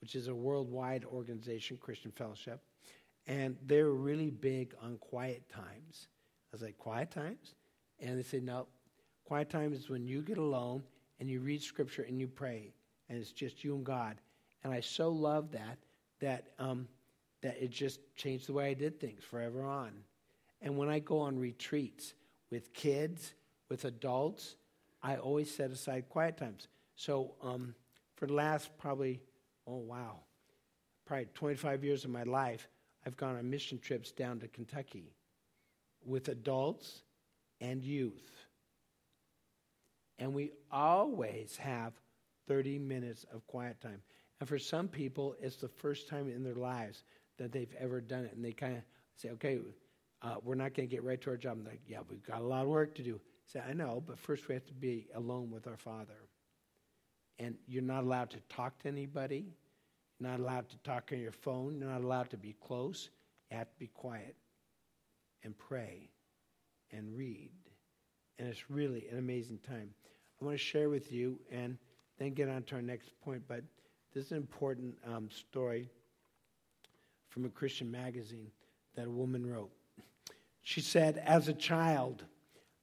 which 0.00 0.14
is 0.14 0.28
a 0.28 0.34
worldwide 0.34 1.04
organization, 1.04 1.78
Christian 1.80 2.12
Fellowship, 2.12 2.60
and 3.26 3.56
they 3.66 3.82
were 3.82 3.94
really 3.94 4.30
big 4.30 4.74
on 4.82 4.98
quiet 4.98 5.48
times. 5.48 6.08
I 6.52 6.54
was 6.54 6.62
like, 6.62 6.78
quiet 6.78 7.10
times? 7.10 7.54
And 8.00 8.18
they 8.18 8.22
said, 8.22 8.44
no, 8.44 8.66
quiet 9.24 9.50
time 9.50 9.72
is 9.72 9.88
when 9.88 10.06
you 10.06 10.20
get 10.22 10.38
alone 10.38 10.82
and 11.18 11.28
you 11.28 11.40
read 11.40 11.62
scripture 11.62 12.02
and 12.02 12.20
you 12.20 12.28
pray 12.28 12.72
and 13.08 13.18
it's 13.18 13.32
just 13.32 13.64
you 13.64 13.74
and 13.74 13.84
God. 13.84 14.20
And 14.62 14.72
I 14.72 14.80
so 14.80 15.10
love 15.10 15.50
that 15.52 15.78
that 16.20 16.48
um, 16.58 16.88
that 17.42 17.62
it 17.62 17.70
just 17.70 18.00
changed 18.16 18.48
the 18.48 18.52
way 18.52 18.70
I 18.70 18.74
did 18.74 18.98
things 18.98 19.22
forever 19.22 19.62
on. 19.62 19.92
And 20.62 20.76
when 20.76 20.88
I 20.88 20.98
go 20.98 21.18
on 21.18 21.38
retreats 21.38 22.14
with 22.50 22.72
kids, 22.72 23.34
with 23.68 23.84
adults, 23.84 24.56
I 25.04 25.16
always 25.16 25.54
set 25.54 25.70
aside 25.70 26.08
quiet 26.08 26.38
times. 26.38 26.66
So 26.96 27.34
um, 27.42 27.74
for 28.16 28.26
the 28.26 28.32
last 28.32 28.76
probably, 28.78 29.20
oh 29.66 29.76
wow, 29.76 30.20
probably 31.04 31.26
25 31.34 31.84
years 31.84 32.04
of 32.04 32.10
my 32.10 32.22
life, 32.22 32.66
I've 33.06 33.16
gone 33.16 33.36
on 33.36 33.50
mission 33.50 33.78
trips 33.78 34.12
down 34.12 34.40
to 34.40 34.48
Kentucky 34.48 35.12
with 36.06 36.28
adults 36.28 37.02
and 37.60 37.84
youth. 37.84 38.30
And 40.18 40.32
we 40.32 40.52
always 40.72 41.56
have 41.58 41.92
30 42.48 42.78
minutes 42.78 43.26
of 43.32 43.46
quiet 43.46 43.80
time. 43.82 44.00
And 44.40 44.48
for 44.48 44.58
some 44.58 44.88
people, 44.88 45.36
it's 45.38 45.56
the 45.56 45.68
first 45.68 46.08
time 46.08 46.30
in 46.30 46.42
their 46.42 46.54
lives 46.54 47.04
that 47.36 47.52
they've 47.52 47.74
ever 47.78 48.00
done 48.00 48.24
it. 48.24 48.32
And 48.34 48.44
they 48.44 48.52
kind 48.52 48.76
of 48.76 48.82
say, 49.16 49.30
okay, 49.30 49.58
uh, 50.22 50.36
we're 50.42 50.54
not 50.54 50.72
going 50.72 50.88
to 50.88 50.94
get 50.94 51.04
right 51.04 51.20
to 51.20 51.30
our 51.30 51.36
job. 51.36 51.58
I'm 51.58 51.64
like, 51.64 51.82
yeah, 51.86 51.98
we've 52.08 52.22
got 52.22 52.40
a 52.40 52.44
lot 52.44 52.62
of 52.62 52.68
work 52.68 52.94
to 52.94 53.02
do. 53.02 53.20
Say, 53.46 53.60
I 53.68 53.72
know, 53.72 54.02
but 54.06 54.18
first 54.18 54.48
we 54.48 54.54
have 54.54 54.66
to 54.66 54.74
be 54.74 55.08
alone 55.14 55.50
with 55.50 55.66
our 55.66 55.76
Father. 55.76 56.28
And 57.38 57.56
you're 57.66 57.82
not 57.82 58.04
allowed 58.04 58.30
to 58.30 58.40
talk 58.48 58.78
to 58.80 58.88
anybody. 58.88 59.54
You're 60.18 60.30
not 60.30 60.40
allowed 60.40 60.68
to 60.70 60.78
talk 60.78 61.10
on 61.12 61.18
your 61.18 61.32
phone. 61.32 61.78
You're 61.78 61.90
not 61.90 62.02
allowed 62.02 62.30
to 62.30 62.36
be 62.36 62.54
close. 62.60 63.10
You 63.50 63.58
have 63.58 63.70
to 63.70 63.78
be 63.78 63.88
quiet 63.88 64.36
and 65.42 65.56
pray 65.56 66.10
and 66.90 67.16
read. 67.16 67.50
And 68.38 68.48
it's 68.48 68.70
really 68.70 69.06
an 69.10 69.18
amazing 69.18 69.58
time. 69.58 69.90
I 70.40 70.44
want 70.44 70.58
to 70.58 70.64
share 70.64 70.88
with 70.88 71.12
you 71.12 71.38
and 71.50 71.76
then 72.18 72.32
get 72.32 72.48
on 72.48 72.62
to 72.64 72.76
our 72.76 72.82
next 72.82 73.10
point. 73.20 73.42
But 73.46 73.62
this 74.14 74.26
is 74.26 74.32
an 74.32 74.38
important 74.38 74.96
um, 75.06 75.28
story 75.30 75.90
from 77.28 77.44
a 77.44 77.48
Christian 77.48 77.90
magazine 77.90 78.50
that 78.94 79.06
a 79.06 79.10
woman 79.10 79.46
wrote. 79.46 79.70
She 80.62 80.80
said, 80.80 81.22
As 81.24 81.48
a 81.48 81.52
child, 81.52 82.24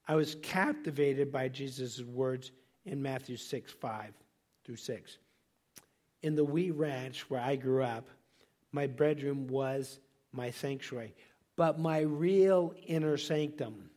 I 0.07 0.15
was 0.15 0.35
captivated 0.41 1.31
by 1.31 1.47
Jesus' 1.47 2.01
words 2.01 2.51
in 2.85 3.01
Matthew 3.01 3.37
6 3.37 3.71
5 3.71 4.13
through 4.63 4.75
6. 4.75 5.17
In 6.23 6.35
the 6.35 6.45
wee 6.45 6.71
ranch 6.71 7.29
where 7.29 7.41
I 7.41 7.55
grew 7.55 7.83
up, 7.83 8.07
my 8.71 8.87
bedroom 8.87 9.47
was 9.47 9.99
my 10.31 10.51
sanctuary. 10.51 11.13
But 11.55 11.79
my 11.79 11.99
real 11.99 12.73
inner 12.87 13.17
sanctum, 13.17 13.89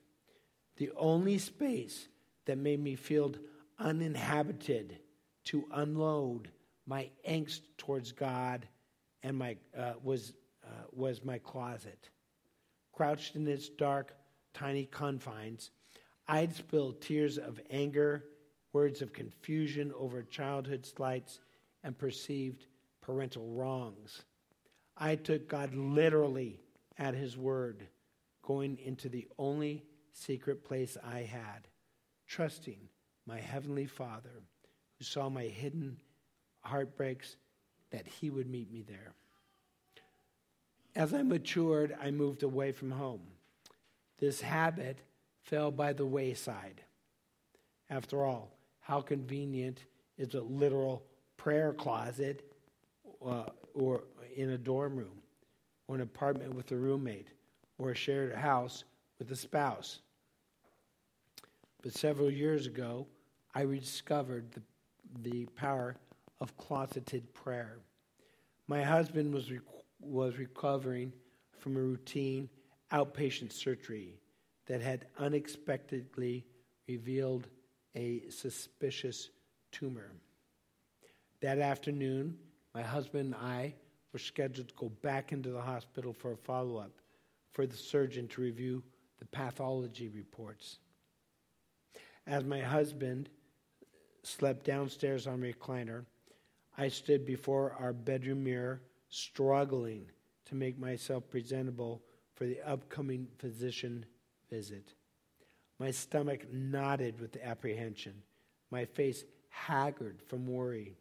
the 0.76 0.90
only 0.96 1.38
space 1.38 2.08
that 2.46 2.58
made 2.58 2.80
me 2.80 2.96
feel 2.96 3.32
uninhabited 3.78 4.98
to 5.44 5.64
unload 5.72 6.50
my 6.86 7.10
angst 7.28 7.60
towards 7.78 8.12
God 8.12 8.66
and 9.22 9.36
my 9.36 9.56
uh, 9.76 9.94
was 10.02 10.34
uh, 10.64 10.84
was 10.92 11.24
my 11.24 11.38
closet. 11.38 12.10
Crouched 12.92 13.36
in 13.36 13.46
its 13.48 13.68
dark, 13.68 14.14
tiny 14.52 14.84
confines, 14.86 15.70
I'd 16.26 16.54
spill 16.54 16.92
tears 16.92 17.38
of 17.38 17.60
anger, 17.70 18.24
words 18.72 19.02
of 19.02 19.12
confusion 19.12 19.92
over 19.96 20.22
childhood 20.22 20.86
slights 20.86 21.40
and 21.82 21.96
perceived 21.96 22.66
parental 23.00 23.46
wrongs. 23.48 24.22
I 24.96 25.16
took 25.16 25.48
God 25.48 25.74
literally 25.74 26.60
at 26.98 27.14
his 27.14 27.36
word, 27.36 27.86
going 28.42 28.78
into 28.78 29.08
the 29.08 29.26
only 29.38 29.84
secret 30.12 30.64
place 30.64 30.96
I 31.04 31.20
had, 31.20 31.68
trusting 32.26 32.78
my 33.26 33.38
heavenly 33.38 33.86
Father 33.86 34.42
who 34.98 35.04
saw 35.04 35.28
my 35.28 35.44
hidden 35.44 35.98
heartbreaks 36.60 37.36
that 37.90 38.06
he 38.06 38.30
would 38.30 38.48
meet 38.48 38.72
me 38.72 38.82
there. 38.82 39.12
As 40.96 41.12
I 41.12 41.22
matured, 41.22 41.96
I 42.00 42.10
moved 42.10 42.42
away 42.42 42.72
from 42.72 42.92
home. 42.92 43.22
This 44.18 44.40
habit 44.40 44.98
fell 45.44 45.70
by 45.70 45.92
the 45.92 46.06
wayside. 46.06 46.82
After 47.90 48.24
all, 48.24 48.50
how 48.80 49.00
convenient 49.00 49.84
is 50.16 50.34
a 50.34 50.40
literal 50.40 51.04
prayer 51.36 51.72
closet 51.72 52.50
uh, 53.24 53.44
or 53.74 54.04
in 54.36 54.50
a 54.50 54.58
dorm 54.58 54.96
room, 54.96 55.22
or 55.86 55.96
an 55.96 56.00
apartment 56.00 56.54
with 56.54 56.70
a 56.72 56.76
roommate, 56.76 57.28
or 57.78 57.90
a 57.90 57.94
shared 57.94 58.34
house 58.34 58.84
with 59.18 59.30
a 59.30 59.36
spouse? 59.36 60.00
But 61.82 61.92
several 61.92 62.30
years 62.30 62.66
ago, 62.66 63.06
I 63.54 63.62
rediscovered 63.62 64.50
the, 64.52 64.62
the 65.22 65.46
power 65.56 65.96
of 66.40 66.56
closeted 66.56 67.32
prayer. 67.34 67.78
My 68.66 68.82
husband 68.82 69.32
was 69.32 69.50
was 70.00 70.38
recovering 70.38 71.12
from 71.58 71.76
a 71.76 71.80
routine 71.80 72.48
outpatient 72.92 73.52
surgery 73.52 74.18
that 74.66 74.80
had 74.80 75.06
unexpectedly 75.18 76.44
revealed 76.88 77.48
a 77.94 78.22
suspicious 78.30 79.30
tumor. 79.72 80.10
That 81.40 81.58
afternoon, 81.58 82.38
my 82.74 82.82
husband 82.82 83.34
and 83.34 83.44
I 83.44 83.74
were 84.12 84.18
scheduled 84.18 84.68
to 84.68 84.74
go 84.74 84.88
back 84.88 85.32
into 85.32 85.50
the 85.50 85.60
hospital 85.60 86.12
for 86.12 86.32
a 86.32 86.36
follow 86.36 86.76
up 86.76 86.92
for 87.52 87.66
the 87.66 87.76
surgeon 87.76 88.28
to 88.28 88.40
review 88.40 88.82
the 89.18 89.26
pathology 89.26 90.08
reports. 90.08 90.78
As 92.26 92.44
my 92.44 92.60
husband 92.60 93.28
slept 94.22 94.64
downstairs 94.64 95.26
on 95.26 95.40
recliner, 95.40 96.04
I 96.76 96.88
stood 96.88 97.24
before 97.24 97.76
our 97.78 97.92
bedroom 97.92 98.42
mirror 98.42 98.82
struggling 99.08 100.10
to 100.46 100.54
make 100.54 100.78
myself 100.78 101.28
presentable 101.28 102.02
for 102.34 102.46
the 102.46 102.60
upcoming 102.62 103.28
physician 103.38 104.04
visit. 104.50 104.92
My 105.78 105.90
stomach 105.90 106.52
knotted 106.52 107.20
with 107.20 107.36
apprehension. 107.42 108.14
My 108.70 108.84
face 108.84 109.24
haggard 109.48 110.20
from 110.26 110.46
worry. 110.46 110.96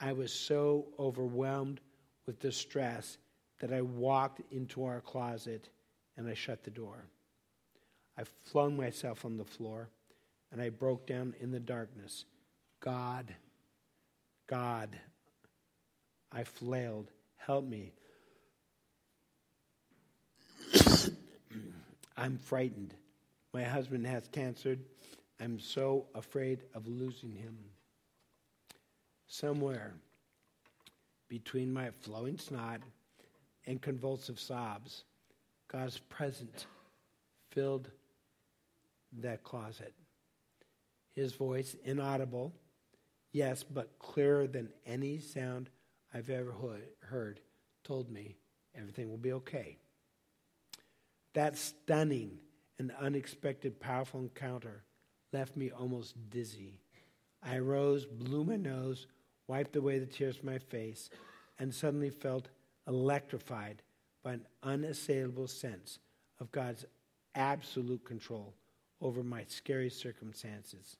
I 0.00 0.12
was 0.12 0.32
so 0.32 0.86
overwhelmed 0.98 1.80
with 2.26 2.40
distress 2.40 3.18
that 3.60 3.72
I 3.72 3.82
walked 3.82 4.40
into 4.50 4.84
our 4.84 5.00
closet 5.00 5.68
and 6.16 6.28
I 6.28 6.34
shut 6.34 6.64
the 6.64 6.70
door. 6.70 7.04
I 8.16 8.24
flung 8.44 8.76
myself 8.76 9.24
on 9.24 9.36
the 9.36 9.44
floor 9.44 9.88
and 10.52 10.60
I 10.60 10.70
broke 10.70 11.06
down 11.06 11.34
in 11.40 11.50
the 11.50 11.60
darkness. 11.60 12.24
God, 12.80 13.34
God, 14.46 14.98
I 16.32 16.44
flailed, 16.44 17.10
help 17.36 17.64
me. 17.64 17.92
I'm 22.20 22.36
frightened. 22.36 22.92
My 23.54 23.62
husband 23.62 24.06
has 24.06 24.28
cancer. 24.30 24.76
I'm 25.40 25.58
so 25.58 26.04
afraid 26.14 26.64
of 26.74 26.86
losing 26.86 27.32
him. 27.32 27.56
Somewhere 29.26 29.94
between 31.28 31.72
my 31.72 31.90
flowing 32.02 32.36
snot 32.36 32.82
and 33.66 33.80
convulsive 33.80 34.38
sobs, 34.38 35.04
God's 35.66 35.98
presence 35.98 36.66
filled 37.52 37.90
that 39.20 39.42
closet. 39.42 39.94
His 41.14 41.32
voice, 41.32 41.74
inaudible, 41.84 42.52
yes, 43.32 43.62
but 43.62 43.98
clearer 43.98 44.46
than 44.46 44.68
any 44.84 45.20
sound 45.20 45.70
I've 46.12 46.28
ever 46.28 46.54
heard, 47.00 47.40
told 47.82 48.10
me 48.10 48.36
everything 48.76 49.08
will 49.08 49.16
be 49.16 49.32
okay. 49.32 49.78
That 51.34 51.56
stunning 51.56 52.38
and 52.78 52.92
unexpected 53.00 53.78
powerful 53.80 54.20
encounter 54.20 54.82
left 55.32 55.56
me 55.56 55.70
almost 55.70 56.14
dizzy. 56.30 56.80
I 57.42 57.58
rose, 57.58 58.04
blew 58.04 58.44
my 58.44 58.56
nose, 58.56 59.06
wiped 59.46 59.76
away 59.76 59.98
the 59.98 60.06
tears 60.06 60.36
from 60.36 60.46
my 60.46 60.58
face, 60.58 61.08
and 61.58 61.74
suddenly 61.74 62.10
felt 62.10 62.48
electrified 62.88 63.82
by 64.22 64.32
an 64.34 64.46
unassailable 64.62 65.46
sense 65.46 65.98
of 66.40 66.50
God's 66.52 66.84
absolute 67.34 68.04
control 68.04 68.54
over 69.00 69.22
my 69.22 69.44
scary 69.46 69.90
circumstances. 69.90 70.96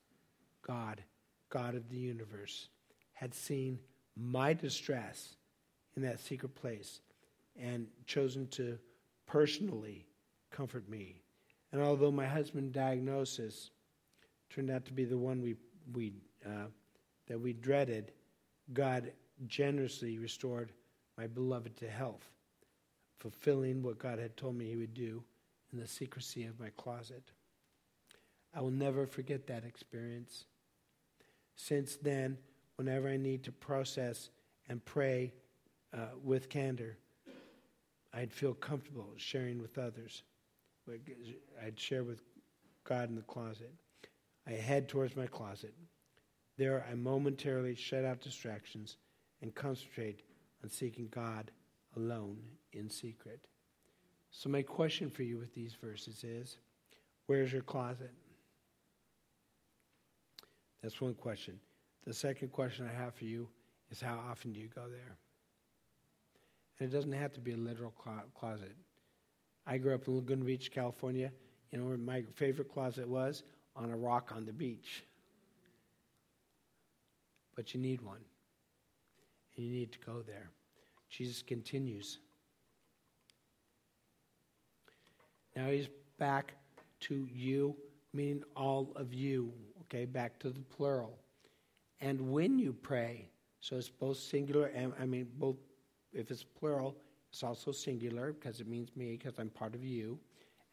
God, 0.66 1.02
God 1.48 1.74
of 1.74 1.88
the 1.88 1.98
universe, 1.98 2.68
had 3.12 3.34
seen 3.34 3.78
my 4.16 4.52
distress 4.54 5.36
in 5.96 6.02
that 6.02 6.20
secret 6.20 6.54
place 6.54 7.00
and 7.58 7.88
chosen 8.06 8.46
to 8.48 8.78
personally 9.26 10.06
comfort 10.50 10.88
me. 10.88 11.22
And 11.72 11.80
although 11.80 12.10
my 12.10 12.26
husband's 12.26 12.74
diagnosis 12.74 13.70
turned 14.48 14.70
out 14.70 14.84
to 14.86 14.92
be 14.92 15.04
the 15.04 15.18
one 15.18 15.40
we, 15.40 15.56
we, 15.92 16.12
uh, 16.44 16.66
that 17.28 17.40
we 17.40 17.52
dreaded, 17.52 18.12
God 18.72 19.12
generously 19.46 20.18
restored 20.18 20.72
my 21.16 21.26
beloved 21.26 21.76
to 21.78 21.88
health, 21.88 22.28
fulfilling 23.18 23.82
what 23.82 23.98
God 23.98 24.18
had 24.18 24.36
told 24.36 24.56
me 24.56 24.68
He 24.68 24.76
would 24.76 24.94
do 24.94 25.22
in 25.72 25.78
the 25.78 25.86
secrecy 25.86 26.44
of 26.46 26.58
my 26.58 26.70
closet. 26.76 27.22
I 28.54 28.60
will 28.60 28.70
never 28.70 29.06
forget 29.06 29.46
that 29.46 29.64
experience. 29.64 30.46
Since 31.54 31.96
then, 31.96 32.38
whenever 32.76 33.08
I 33.08 33.16
need 33.16 33.44
to 33.44 33.52
process 33.52 34.30
and 34.68 34.84
pray 34.84 35.32
uh, 35.94 36.16
with 36.22 36.48
candor, 36.48 36.96
I'd 38.12 38.32
feel 38.32 38.54
comfortable 38.54 39.12
sharing 39.16 39.60
with 39.60 39.78
others. 39.78 40.22
I'd 41.64 41.78
share 41.78 42.04
with 42.04 42.22
God 42.84 43.08
in 43.08 43.16
the 43.16 43.22
closet. 43.22 43.72
I 44.46 44.52
head 44.52 44.88
towards 44.88 45.16
my 45.16 45.26
closet. 45.26 45.74
There, 46.56 46.84
I 46.90 46.94
momentarily 46.94 47.74
shut 47.74 48.04
out 48.04 48.20
distractions 48.20 48.96
and 49.42 49.54
concentrate 49.54 50.22
on 50.62 50.70
seeking 50.70 51.08
God 51.10 51.50
alone 51.96 52.38
in 52.72 52.90
secret. 52.90 53.40
So, 54.30 54.48
my 54.48 54.62
question 54.62 55.10
for 55.10 55.22
you 55.22 55.38
with 55.38 55.54
these 55.54 55.74
verses 55.74 56.22
is 56.22 56.58
where's 57.26 57.52
your 57.52 57.62
closet? 57.62 58.12
That's 60.82 61.00
one 61.00 61.14
question. 61.14 61.58
The 62.06 62.14
second 62.14 62.52
question 62.52 62.88
I 62.88 62.96
have 62.96 63.14
for 63.14 63.24
you 63.24 63.48
is 63.90 64.00
how 64.00 64.18
often 64.30 64.52
do 64.52 64.60
you 64.60 64.68
go 64.68 64.88
there? 64.88 65.16
And 66.78 66.88
it 66.88 66.96
doesn't 66.96 67.12
have 67.12 67.32
to 67.34 67.40
be 67.40 67.52
a 67.52 67.56
literal 67.56 67.92
closet. 68.34 68.74
I 69.66 69.78
grew 69.78 69.94
up 69.94 70.06
in 70.08 70.16
Laguna 70.16 70.44
Beach, 70.44 70.70
California. 70.70 71.30
You 71.70 71.78
know 71.78 71.84
where 71.84 71.96
my 71.96 72.22
favorite 72.34 72.72
closet 72.72 73.08
was? 73.08 73.44
On 73.76 73.90
a 73.90 73.96
rock 73.96 74.32
on 74.34 74.44
the 74.44 74.52
beach. 74.52 75.04
But 77.54 77.72
you 77.74 77.80
need 77.80 78.00
one. 78.00 78.20
And 79.56 79.66
you 79.66 79.72
need 79.72 79.92
to 79.92 79.98
go 79.98 80.22
there. 80.26 80.50
Jesus 81.08 81.42
continues. 81.42 82.18
Now 85.54 85.66
he's 85.66 85.88
back 86.18 86.54
to 87.00 87.28
you, 87.32 87.76
meaning 88.12 88.42
all 88.56 88.92
of 88.96 89.12
you, 89.12 89.52
okay, 89.82 90.04
back 90.04 90.38
to 90.40 90.50
the 90.50 90.60
plural. 90.60 91.18
And 92.00 92.32
when 92.32 92.58
you 92.58 92.72
pray, 92.72 93.28
so 93.60 93.76
it's 93.76 93.88
both 93.88 94.16
singular 94.16 94.66
and, 94.66 94.92
I 94.98 95.04
mean, 95.04 95.28
both, 95.38 95.56
if 96.12 96.30
it's 96.30 96.44
plural, 96.44 96.96
it's 97.30 97.42
also 97.42 97.72
singular 97.72 98.32
because 98.32 98.60
it 98.60 98.68
means 98.68 98.90
me, 98.96 99.16
because 99.16 99.38
I'm 99.38 99.50
part 99.50 99.74
of 99.74 99.84
you. 99.84 100.18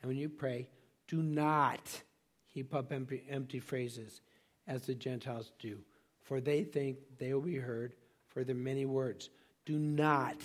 And 0.02 0.10
when 0.10 0.18
you 0.18 0.30
pray, 0.30 0.68
do 1.08 1.22
not 1.22 2.02
heap 2.48 2.74
up 2.74 2.92
empty, 2.92 3.24
empty 3.30 3.60
phrases 3.60 4.22
as 4.68 4.84
the 4.84 4.96
Gentiles 4.96 5.52
do, 5.60 5.78
for 6.22 6.42
they 6.42 6.64
think 6.64 6.98
they 7.18 7.34
will 7.34 7.42
be 7.42 7.58
heard 7.58 7.94
for 8.28 8.44
their 8.44 8.56
many 8.56 8.86
words. 8.86 9.30
Do 9.66 9.78
not 9.78 10.38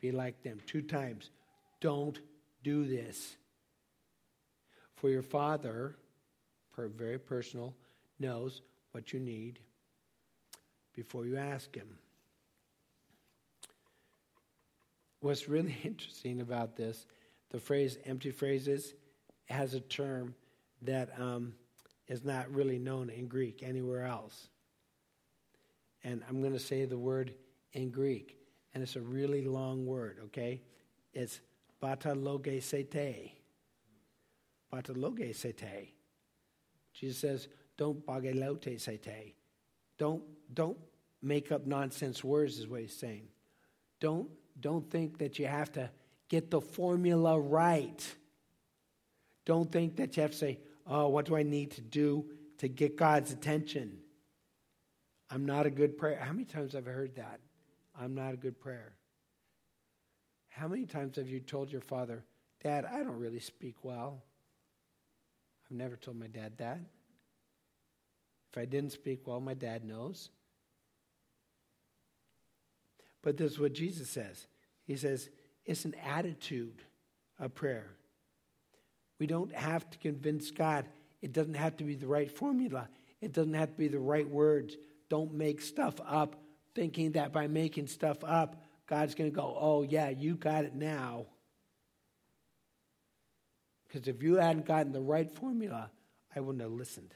be 0.00 0.12
like 0.12 0.42
them. 0.42 0.58
Two 0.66 0.82
times. 0.82 1.30
Don't 1.80 2.20
do 2.62 2.84
this. 2.84 3.36
For 4.96 5.08
your 5.08 5.22
Father, 5.22 5.96
per 6.74 6.88
very 6.88 7.18
personal, 7.18 7.74
knows 8.18 8.62
what 8.92 9.12
you 9.12 9.20
need 9.20 9.60
before 10.94 11.26
you 11.26 11.36
ask 11.36 11.74
Him. 11.74 11.98
What's 15.20 15.48
really 15.48 15.76
interesting 15.84 16.40
about 16.40 16.76
this, 16.76 17.06
the 17.50 17.60
phrase 17.60 17.98
empty 18.04 18.30
phrases 18.30 18.94
has 19.46 19.74
a 19.74 19.80
term 19.80 20.34
that 20.82 21.10
um, 21.18 21.54
is 22.08 22.24
not 22.24 22.52
really 22.52 22.78
known 22.78 23.10
in 23.10 23.26
Greek 23.26 23.62
anywhere 23.62 24.04
else. 24.04 24.48
And 26.02 26.22
I'm 26.28 26.40
going 26.40 26.54
to 26.54 26.58
say 26.58 26.84
the 26.84 26.98
word 26.98 27.34
in 27.72 27.90
Greek, 27.90 28.38
and 28.72 28.82
it's 28.82 28.96
a 28.96 29.00
really 29.00 29.44
long 29.44 29.86
word, 29.86 30.18
okay? 30.26 30.62
It's 31.12 31.40
batalogesete. 31.82 33.32
Batalogesete. 34.72 35.88
Jesus 36.92 37.18
says, 37.18 37.48
don't 37.76 38.04
bagelote 38.06 38.78
sete. 38.80 39.34
Don't, 39.98 40.22
don't 40.52 40.78
make 41.22 41.52
up 41.52 41.66
nonsense 41.66 42.24
words, 42.24 42.58
is 42.58 42.68
what 42.68 42.80
he's 42.80 42.96
saying. 42.96 43.28
Don't 44.00 44.28
don't 44.60 44.90
think 44.90 45.18
that 45.18 45.38
you 45.38 45.46
have 45.46 45.72
to 45.72 45.90
get 46.28 46.50
the 46.50 46.60
formula 46.60 47.38
right. 47.38 48.14
Don't 49.46 49.70
think 49.70 49.96
that 49.96 50.16
you 50.16 50.22
have 50.22 50.32
to 50.32 50.36
say, 50.36 50.58
oh, 50.86 51.08
what 51.08 51.26
do 51.26 51.36
I 51.36 51.42
need 51.42 51.72
to 51.72 51.80
do 51.80 52.26
to 52.58 52.68
get 52.68 52.96
God's 52.96 53.32
attention? 53.32 53.98
I'm 55.30 55.46
not 55.46 55.66
a 55.66 55.70
good 55.70 55.96
prayer. 55.96 56.18
How 56.20 56.32
many 56.32 56.44
times 56.44 56.72
have 56.74 56.86
I 56.86 56.90
heard 56.90 57.16
that? 57.16 57.40
I'm 57.98 58.14
not 58.14 58.34
a 58.34 58.36
good 58.36 58.60
prayer. 58.60 58.92
How 60.48 60.68
many 60.68 60.84
times 60.84 61.16
have 61.16 61.28
you 61.28 61.40
told 61.40 61.70
your 61.70 61.80
father, 61.80 62.24
Dad, 62.62 62.84
I 62.84 62.98
don't 62.98 63.18
really 63.18 63.40
speak 63.40 63.76
well? 63.82 64.22
I've 65.64 65.76
never 65.76 65.96
told 65.96 66.18
my 66.18 66.26
dad 66.26 66.58
that. 66.58 66.80
If 68.52 68.58
I 68.58 68.64
didn't 68.64 68.90
speak 68.90 69.26
well, 69.26 69.40
my 69.40 69.54
dad 69.54 69.84
knows. 69.84 70.30
But 73.22 73.36
this 73.36 73.52
is 73.52 73.58
what 73.58 73.72
Jesus 73.72 74.08
says 74.08 74.46
He 74.86 74.96
says, 74.96 75.28
it's 75.64 75.84
an 75.84 75.94
attitude 76.04 76.82
of 77.38 77.54
prayer. 77.54 77.86
We 79.18 79.26
don't 79.26 79.54
have 79.54 79.88
to 79.90 79.98
convince 79.98 80.50
God. 80.50 80.86
It 81.20 81.32
doesn't 81.32 81.54
have 81.54 81.76
to 81.76 81.84
be 81.84 81.94
the 81.94 82.06
right 82.06 82.30
formula, 82.30 82.88
it 83.20 83.32
doesn't 83.32 83.54
have 83.54 83.70
to 83.70 83.78
be 83.78 83.88
the 83.88 83.98
right 83.98 84.28
words. 84.28 84.76
Don't 85.08 85.34
make 85.34 85.60
stuff 85.60 85.94
up 86.06 86.36
thinking 86.74 87.12
that 87.12 87.32
by 87.32 87.46
making 87.46 87.86
stuff 87.86 88.18
up, 88.24 88.62
God's 88.86 89.14
going 89.14 89.30
to 89.30 89.34
go, 89.34 89.56
oh, 89.58 89.82
yeah, 89.82 90.08
you 90.08 90.34
got 90.34 90.64
it 90.64 90.74
now. 90.74 91.26
Because 93.86 94.08
if 94.08 94.22
you 94.22 94.36
hadn't 94.36 94.66
gotten 94.66 94.92
the 94.92 95.00
right 95.00 95.30
formula, 95.30 95.90
I 96.34 96.40
wouldn't 96.40 96.62
have 96.62 96.72
listened. 96.72 97.14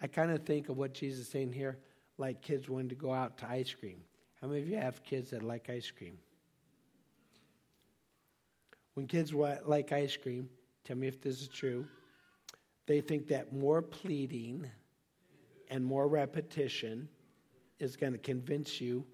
I 0.00 0.06
kind 0.06 0.30
of 0.30 0.44
think 0.44 0.68
of 0.68 0.76
what 0.76 0.94
Jesus 0.94 1.20
is 1.20 1.28
saying 1.28 1.52
here 1.52 1.78
like 2.18 2.42
kids 2.42 2.68
wanting 2.68 2.88
to 2.88 2.94
go 2.94 3.12
out 3.12 3.38
to 3.38 3.48
ice 3.48 3.72
cream. 3.72 4.00
How 4.40 4.48
many 4.48 4.60
of 4.62 4.68
you 4.68 4.76
have 4.76 5.02
kids 5.02 5.30
that 5.30 5.42
like 5.42 5.68
ice 5.68 5.90
cream? 5.90 6.18
When 8.94 9.06
kids 9.06 9.32
like 9.32 9.92
ice 9.92 10.16
cream, 10.16 10.48
tell 10.84 10.96
me 10.96 11.06
if 11.06 11.20
this 11.20 11.40
is 11.40 11.48
true, 11.48 11.86
they 12.86 13.00
think 13.00 13.28
that 13.28 13.52
more 13.52 13.82
pleading 13.82 14.68
and 15.70 15.84
more 15.84 16.08
repetition 16.08 17.08
is 17.78 17.96
going 17.96 18.12
to 18.12 18.18
convince 18.18 18.80
you 18.80 19.04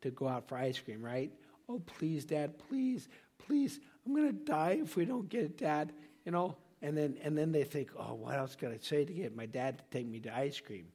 to 0.00 0.10
go 0.10 0.28
out 0.28 0.48
for 0.48 0.56
ice 0.56 0.78
cream, 0.78 1.02
right? 1.02 1.32
Oh, 1.68 1.80
please, 1.80 2.24
Dad, 2.24 2.58
please, 2.68 3.08
please. 3.38 3.80
I'm 4.06 4.14
going 4.14 4.28
to 4.28 4.44
die 4.44 4.78
if 4.82 4.96
we 4.96 5.04
don't 5.04 5.28
get 5.28 5.42
it, 5.42 5.58
Dad. 5.58 5.92
You 6.24 6.32
know, 6.32 6.56
and 6.82 6.96
then 6.96 7.16
and 7.22 7.36
then 7.36 7.52
they 7.52 7.64
think, 7.64 7.90
oh, 7.98 8.14
what 8.14 8.36
else 8.36 8.54
can 8.54 8.72
I 8.72 8.78
say 8.80 9.04
to 9.04 9.12
get 9.12 9.36
my 9.36 9.46
dad 9.46 9.78
to 9.78 9.84
take 9.90 10.06
me 10.06 10.20
to 10.20 10.36
ice 10.36 10.60
cream? 10.60 10.86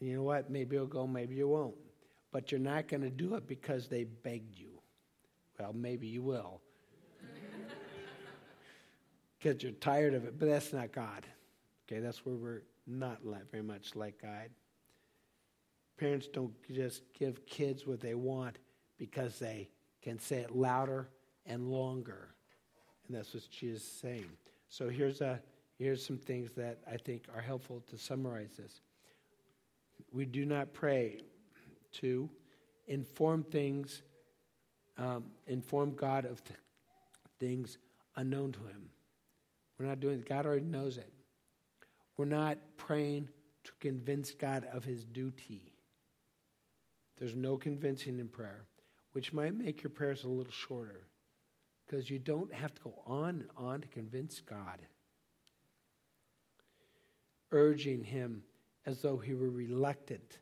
And 0.00 0.08
you 0.08 0.16
know 0.16 0.22
what? 0.22 0.50
Maybe 0.50 0.76
you'll 0.76 0.86
go, 0.86 1.06
maybe 1.06 1.36
you 1.36 1.48
won't. 1.48 1.74
But 2.32 2.50
you're 2.50 2.60
not 2.60 2.88
going 2.88 3.02
to 3.02 3.10
do 3.10 3.34
it 3.34 3.46
because 3.46 3.88
they 3.88 4.04
begged 4.04 4.58
you. 4.58 4.80
Well, 5.58 5.72
maybe 5.72 6.06
you 6.06 6.22
will. 6.22 6.60
Because 9.38 9.62
you're 9.62 9.72
tired 9.72 10.14
of 10.14 10.24
it, 10.24 10.38
but 10.38 10.48
that's 10.48 10.72
not 10.72 10.92
God. 10.92 11.24
Okay, 11.86 12.00
that's 12.00 12.24
where 12.24 12.34
we're 12.34 12.62
not 12.86 13.18
very 13.50 13.62
much 13.62 13.94
like 13.94 14.20
God. 14.20 14.48
Parents 15.98 16.26
don't 16.26 16.52
just 16.72 17.02
give 17.12 17.44
kids 17.46 17.86
what 17.86 18.00
they 18.00 18.14
want 18.14 18.58
because 18.98 19.38
they 19.38 19.68
can 20.02 20.18
say 20.18 20.38
it 20.38 20.54
louder 20.54 21.08
and 21.46 21.68
longer. 21.68 22.28
And 23.06 23.16
that's 23.16 23.34
what 23.34 23.48
Jesus 23.50 23.82
is 23.82 23.88
saying. 23.88 24.30
So 24.68 24.88
here's, 24.88 25.20
a, 25.20 25.40
here's 25.78 26.04
some 26.04 26.18
things 26.18 26.50
that 26.56 26.78
I 26.90 26.96
think 26.96 27.24
are 27.34 27.40
helpful 27.40 27.82
to 27.90 27.98
summarize 27.98 28.50
this. 28.58 28.80
We 30.12 30.24
do 30.24 30.44
not 30.44 30.72
pray 30.72 31.20
to 32.00 32.28
inform 32.86 33.42
things, 33.42 34.02
um, 34.98 35.24
inform 35.46 35.94
God 35.94 36.24
of 36.24 36.42
th- 36.44 36.58
things 37.38 37.78
unknown 38.16 38.52
to 38.52 38.60
Him. 38.60 38.90
We're 39.78 39.86
not 39.86 40.00
doing 40.00 40.20
it. 40.20 40.28
God 40.28 40.46
already 40.46 40.64
knows 40.64 40.96
it. 40.96 41.12
We're 42.16 42.24
not 42.24 42.58
praying 42.76 43.28
to 43.64 43.72
convince 43.80 44.30
God 44.32 44.66
of 44.72 44.84
His 44.84 45.04
duty. 45.04 45.72
There's 47.18 47.34
no 47.34 47.56
convincing 47.56 48.18
in 48.18 48.28
prayer, 48.28 48.64
which 49.12 49.32
might 49.32 49.54
make 49.54 49.82
your 49.82 49.90
prayers 49.90 50.24
a 50.24 50.28
little 50.28 50.52
shorter 50.52 51.06
because 51.86 52.10
you 52.10 52.18
don't 52.18 52.52
have 52.52 52.74
to 52.74 52.82
go 52.82 53.02
on 53.06 53.28
and 53.28 53.50
on 53.56 53.80
to 53.80 53.88
convince 53.88 54.40
God. 54.40 54.80
Urging 57.52 58.04
Him 58.04 58.42
as 58.84 59.02
though 59.02 59.18
He 59.18 59.34
were 59.34 59.50
reluctant. 59.50 60.38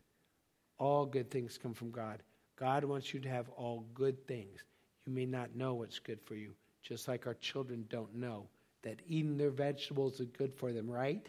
All 0.79 1.07
good 1.07 1.31
things 1.31 1.59
come 1.61 1.75
from 1.75 1.91
God. 1.91 2.23
God 2.57 2.85
wants 2.85 3.13
you 3.13 3.21
to 3.21 3.29
have 3.29 3.49
all 3.51 3.85
good 3.95 4.27
things. 4.27 4.61
You 5.07 5.13
may 5.13 5.27
not 5.27 5.57
know 5.57 5.75
what's 5.75 5.99
good 5.99 6.21
for 6.25 6.35
you, 6.35 6.53
just 6.83 7.09
like 7.09 7.27
our 7.27 7.35
children 7.35 7.85
don't 7.89 8.15
know 8.15 8.47
that 8.83 9.01
eating 9.09 9.37
their 9.37 9.51
vegetables 9.51 10.21
is 10.21 10.29
good 10.39 10.55
for 10.55 10.73
them, 10.73 10.89
right? 10.89 11.27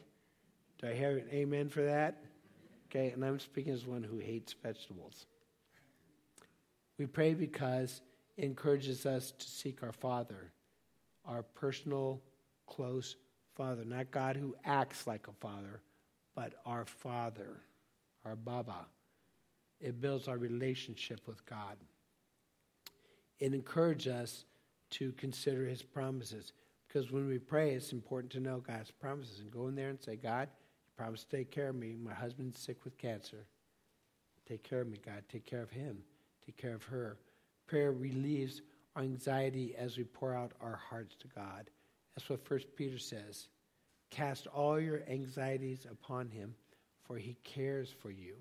Do 0.79 0.87
I 0.87 0.93
hear 0.93 1.17
an 1.17 1.29
amen 1.31 1.69
for 1.69 1.83
that? 1.83 2.21
Okay, 2.89 3.11
and 3.11 3.23
I'm 3.23 3.39
speaking 3.39 3.73
as 3.73 3.85
one 3.85 4.03
who 4.03 4.19
hates 4.19 4.53
vegetables. 4.53 5.25
We 6.97 7.05
pray 7.05 7.33
because 7.33 8.01
it 8.37 8.43
encourages 8.43 9.05
us 9.05 9.31
to 9.31 9.49
seek 9.49 9.83
our 9.83 9.91
Father, 9.91 10.51
our 11.25 11.43
personal, 11.43 12.21
close 12.67 13.15
Father. 13.55 13.83
Not 13.85 14.11
God 14.11 14.35
who 14.35 14.55
acts 14.65 15.07
like 15.07 15.27
a 15.27 15.33
father, 15.33 15.81
but 16.35 16.53
our 16.65 16.85
Father, 16.85 17.61
our 18.25 18.35
Baba. 18.35 18.85
It 19.79 20.01
builds 20.01 20.27
our 20.27 20.37
relationship 20.37 21.27
with 21.27 21.45
God. 21.45 21.77
It 23.39 23.53
encourages 23.53 24.13
us 24.13 24.45
to 24.91 25.11
consider 25.13 25.65
His 25.65 25.83
promises. 25.83 26.53
Because 26.87 27.11
when 27.11 27.27
we 27.27 27.39
pray, 27.39 27.71
it's 27.71 27.91
important 27.91 28.31
to 28.33 28.39
know 28.39 28.59
God's 28.59 28.91
promises 28.91 29.39
and 29.39 29.51
go 29.51 29.67
in 29.67 29.75
there 29.75 29.89
and 29.89 30.01
say, 30.01 30.15
God, 30.15 30.47
you 30.85 30.91
promised 30.95 31.29
to 31.29 31.37
take 31.37 31.51
care 31.51 31.69
of 31.69 31.75
me. 31.75 31.95
My 32.01 32.13
husband's 32.13 32.59
sick 32.59 32.85
with 32.85 32.97
cancer. 32.97 33.45
Take 34.47 34.63
care 34.63 34.81
of 34.81 34.87
me, 34.87 34.99
God. 35.03 35.23
Take 35.29 35.45
care 35.45 35.61
of 35.61 35.71
him. 35.71 35.97
Take 36.45 36.57
care 36.57 36.75
of 36.75 36.83
her. 36.83 37.17
Prayer 37.67 37.91
relieves 37.91 38.61
our 38.95 39.01
anxiety 39.01 39.75
as 39.77 39.97
we 39.97 40.03
pour 40.03 40.33
out 40.33 40.53
our 40.61 40.79
hearts 40.89 41.15
to 41.15 41.27
God. 41.27 41.69
That's 42.15 42.29
what 42.29 42.45
First 42.45 42.67
Peter 42.75 42.99
says. 42.99 43.47
Cast 44.11 44.47
all 44.47 44.79
your 44.79 45.01
anxieties 45.09 45.85
upon 45.89 46.29
him, 46.29 46.55
for 47.03 47.17
he 47.17 47.35
cares 47.43 47.93
for 48.01 48.11
you. 48.11 48.35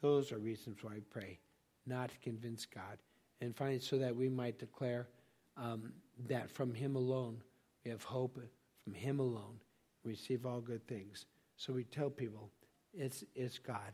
Those 0.00 0.32
are 0.32 0.38
reasons 0.38 0.78
why 0.82 0.94
we 0.94 1.00
pray, 1.00 1.38
not 1.86 2.10
to 2.10 2.18
convince 2.18 2.66
God. 2.66 2.98
And 3.40 3.54
finally, 3.54 3.80
so 3.80 3.98
that 3.98 4.14
we 4.14 4.28
might 4.28 4.58
declare 4.58 5.08
um, 5.56 5.92
that 6.28 6.50
from 6.50 6.74
him 6.74 6.96
alone 6.96 7.42
we 7.84 7.90
have 7.90 8.02
hope, 8.02 8.38
from 8.84 8.94
him 8.94 9.20
alone 9.20 9.60
we 10.04 10.12
receive 10.12 10.46
all 10.46 10.60
good 10.60 10.86
things. 10.86 11.26
So 11.56 11.72
we 11.72 11.84
tell 11.84 12.10
people, 12.10 12.50
it's, 12.92 13.24
it's 13.34 13.58
God. 13.58 13.92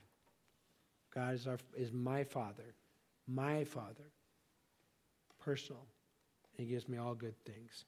God 1.14 1.34
is, 1.34 1.46
our, 1.46 1.58
is 1.76 1.92
my 1.92 2.24
Father, 2.24 2.74
my 3.26 3.64
Father 3.64 4.10
personal. 5.38 5.86
He 6.56 6.64
gives 6.64 6.88
me 6.88 6.98
all 6.98 7.14
good 7.14 7.34
things. 7.44 7.84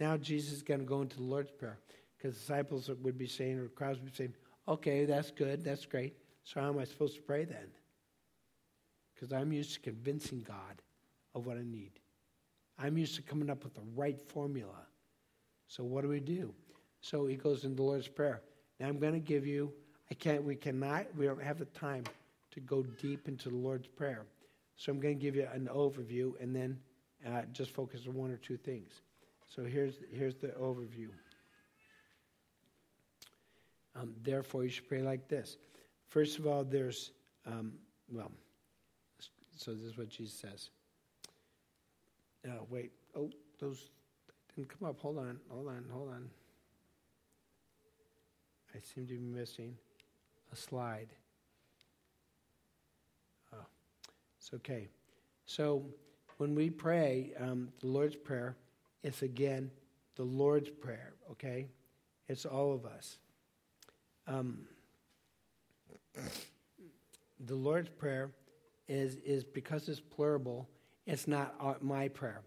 Now 0.00 0.16
Jesus 0.16 0.52
is 0.52 0.62
going 0.62 0.80
to 0.80 0.86
go 0.86 1.02
into 1.02 1.16
the 1.16 1.22
Lord's 1.22 1.50
Prayer 1.50 1.78
because 2.16 2.36
disciples 2.36 2.88
would 2.88 3.18
be 3.18 3.26
saying, 3.26 3.58
or 3.58 3.68
crowds 3.68 3.98
would 3.98 4.10
be 4.10 4.16
saying, 4.16 4.34
okay, 4.68 5.04
that's 5.04 5.30
good, 5.30 5.64
that's 5.64 5.86
great. 5.86 6.16
So 6.44 6.60
how 6.60 6.68
am 6.68 6.78
I 6.78 6.84
supposed 6.84 7.16
to 7.16 7.22
pray 7.22 7.44
then? 7.44 7.68
Because 9.14 9.32
I'm 9.32 9.52
used 9.52 9.74
to 9.74 9.80
convincing 9.80 10.44
God 10.46 10.82
of 11.34 11.46
what 11.46 11.56
I 11.56 11.62
need. 11.62 11.92
I'm 12.78 12.98
used 12.98 13.14
to 13.16 13.22
coming 13.22 13.50
up 13.50 13.64
with 13.64 13.74
the 13.74 13.82
right 13.94 14.20
formula. 14.20 14.86
So 15.68 15.84
what 15.84 16.02
do 16.02 16.08
we 16.08 16.20
do? 16.20 16.52
So 17.00 17.26
he 17.26 17.36
goes 17.36 17.64
into 17.64 17.76
the 17.76 17.82
Lord's 17.82 18.08
Prayer. 18.08 18.42
Now 18.80 18.88
I'm 18.88 18.98
going 18.98 19.14
to 19.14 19.20
give 19.20 19.46
you, 19.46 19.72
I 20.10 20.14
can't, 20.14 20.42
we 20.42 20.56
cannot, 20.56 21.06
we 21.16 21.26
don't 21.26 21.42
have 21.42 21.58
the 21.58 21.66
time 21.66 22.04
to 22.50 22.60
go 22.60 22.82
deep 22.82 23.28
into 23.28 23.48
the 23.48 23.56
Lord's 23.56 23.86
Prayer. 23.86 24.26
So 24.76 24.90
I'm 24.90 25.00
going 25.00 25.16
to 25.16 25.20
give 25.20 25.36
you 25.36 25.48
an 25.52 25.68
overview 25.72 26.32
and 26.40 26.54
then 26.54 26.78
uh, 27.26 27.42
just 27.52 27.70
focus 27.70 28.02
on 28.08 28.14
one 28.14 28.30
or 28.30 28.36
two 28.36 28.56
things. 28.56 29.02
So 29.54 29.64
here's, 29.64 29.94
here's 30.10 30.34
the 30.34 30.48
overview. 30.48 31.08
Um, 33.94 34.14
therefore, 34.22 34.64
you 34.64 34.70
should 34.70 34.88
pray 34.88 35.02
like 35.02 35.28
this. 35.28 35.56
First 36.12 36.38
of 36.38 36.46
all, 36.46 36.62
there's, 36.62 37.12
um, 37.46 37.72
well, 38.10 38.30
so 39.56 39.72
this 39.72 39.84
is 39.84 39.96
what 39.96 40.10
Jesus 40.10 40.34
says. 40.34 40.68
Oh, 42.46 42.66
wait. 42.68 42.92
Oh, 43.16 43.30
those 43.58 43.88
didn't 44.54 44.68
come 44.68 44.90
up. 44.90 44.98
Hold 45.00 45.16
on, 45.16 45.40
hold 45.48 45.68
on, 45.68 45.86
hold 45.90 46.10
on. 46.10 46.28
I 48.74 48.78
seem 48.80 49.06
to 49.06 49.14
be 49.14 49.20
missing 49.20 49.74
a 50.52 50.56
slide. 50.56 51.08
Oh, 53.54 53.64
it's 54.38 54.50
okay. 54.52 54.88
So 55.46 55.82
when 56.36 56.54
we 56.54 56.68
pray 56.68 57.32
um, 57.40 57.70
the 57.80 57.86
Lord's 57.86 58.16
Prayer, 58.16 58.54
it's 59.02 59.22
again 59.22 59.70
the 60.16 60.24
Lord's 60.24 60.68
Prayer, 60.68 61.14
okay? 61.30 61.68
It's 62.28 62.44
all 62.44 62.74
of 62.74 62.84
us. 62.84 63.16
Um, 64.26 64.66
the 67.40 67.54
Lord's 67.54 67.88
Prayer 67.90 68.30
is, 68.88 69.16
is 69.24 69.44
because 69.44 69.88
it's 69.88 70.00
plural, 70.00 70.68
it's 71.06 71.26
not 71.26 71.54
uh, 71.60 71.74
my 71.80 72.08
prayer. 72.08 72.42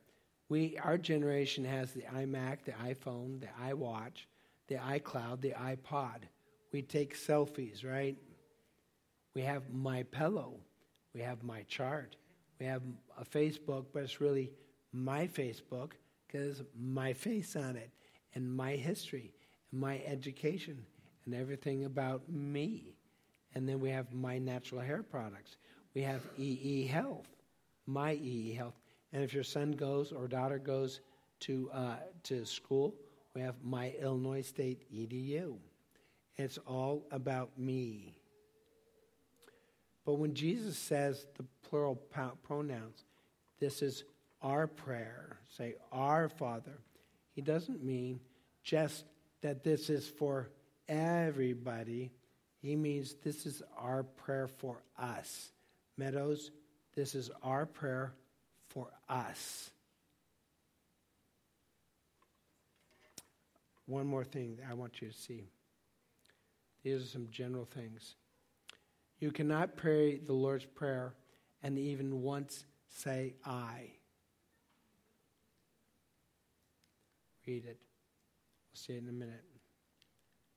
We, 0.47 0.77
our 0.83 0.97
generation 0.97 1.65
has 1.65 1.91
the 1.91 2.03
iMac, 2.03 2.65
the 2.65 2.73
iPhone, 2.73 3.41
the 3.41 3.47
iWatch, 3.63 4.25
the 4.67 4.75
iCloud, 4.75 5.41
the 5.41 5.51
iPod. 5.51 6.23
We 6.71 6.81
take 6.81 7.17
selfies, 7.17 7.85
right? 7.85 8.15
We 9.33 9.41
have 9.41 9.73
my 9.73 10.03
pillow. 10.03 10.59
We 11.13 11.21
have 11.21 11.43
my 11.43 11.63
chart. 11.63 12.15
We 12.59 12.65
have 12.67 12.83
a 13.19 13.25
Facebook, 13.25 13.85
but 13.93 14.03
it's 14.03 14.21
really 14.21 14.51
my 14.93 15.27
Facebook 15.27 15.91
because 16.27 16.61
my 16.79 17.13
face 17.13 17.55
on 17.55 17.75
it 17.75 17.89
and 18.33 18.55
my 18.55 18.73
history 18.73 19.33
and 19.71 19.81
my 19.81 20.01
education 20.05 20.85
and 21.25 21.33
everything 21.33 21.85
about 21.85 22.29
me. 22.29 22.93
And 23.55 23.67
then 23.67 23.79
we 23.79 23.89
have 23.89 24.13
my 24.13 24.37
natural 24.37 24.81
hair 24.81 25.01
products. 25.01 25.57
We 25.93 26.01
have 26.01 26.21
EE 26.37 26.85
Health, 26.87 27.27
my 27.87 28.13
EE 28.13 28.53
Health. 28.53 28.75
And 29.13 29.23
if 29.23 29.33
your 29.33 29.43
son 29.43 29.71
goes 29.71 30.11
or 30.11 30.27
daughter 30.27 30.59
goes 30.59 30.99
to, 31.41 31.69
uh, 31.73 31.95
to 32.23 32.45
school, 32.45 32.93
we 33.33 33.41
have 33.41 33.55
my 33.63 33.93
Illinois 34.01 34.41
State 34.41 34.83
EDU. 34.93 35.55
It's 36.35 36.57
all 36.67 37.05
about 37.11 37.57
me. 37.57 38.13
But 40.05 40.15
when 40.15 40.33
Jesus 40.33 40.77
says 40.77 41.25
the 41.37 41.45
plural 41.67 41.95
pronouns, 42.43 43.05
this 43.59 43.81
is 43.81 44.03
our 44.41 44.67
prayer. 44.67 45.39
Say, 45.57 45.75
our 45.91 46.29
Father. 46.29 46.77
He 47.33 47.41
doesn't 47.41 47.83
mean 47.83 48.19
just 48.63 49.05
that 49.41 49.63
this 49.63 49.89
is 49.89 50.07
for 50.07 50.49
everybody. 50.87 52.11
He 52.65 52.75
means 52.75 53.13
this 53.23 53.45
is 53.45 53.61
our 53.77 54.01
prayer 54.01 54.47
for 54.47 54.81
us. 54.97 55.51
Meadows, 55.97 56.49
this 56.95 57.13
is 57.13 57.29
our 57.43 57.67
prayer 57.67 58.13
for 58.69 58.87
us. 59.07 59.69
One 63.85 64.07
more 64.07 64.23
thing 64.23 64.57
I 64.67 64.73
want 64.73 64.99
you 64.99 65.09
to 65.09 65.13
see. 65.13 65.43
These 66.83 67.03
are 67.03 67.07
some 67.07 67.27
general 67.29 67.65
things. 67.65 68.15
You 69.19 69.31
cannot 69.31 69.75
pray 69.75 70.17
the 70.17 70.33
Lord's 70.33 70.65
Prayer 70.65 71.13
and 71.61 71.77
even 71.77 72.23
once 72.23 72.65
say, 72.89 73.35
I. 73.45 73.91
Read 77.45 77.65
it. 77.65 77.77
We'll 77.77 78.73
see 78.73 78.93
it 78.93 79.03
in 79.03 79.09
a 79.09 79.11
minute. 79.11 79.43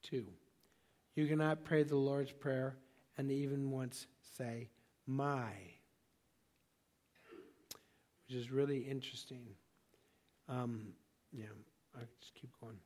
Two, 0.02 0.24
you 1.18 1.26
cannot 1.26 1.64
pray 1.64 1.83
the 1.83 1.96
Lord's 1.96 2.31
Prayer 2.31 2.76
and 3.16 3.33
even 3.33 3.72
once 3.72 4.07
say, 4.37 4.68
My. 5.04 5.50
Which 8.28 8.37
is 8.37 8.52
really 8.52 8.78
interesting. 8.78 9.48
Um, 10.48 10.92
yeah, 11.33 11.46
I'll 11.96 12.07
just 12.20 12.35
keep 12.35 12.50
going. 12.61 12.78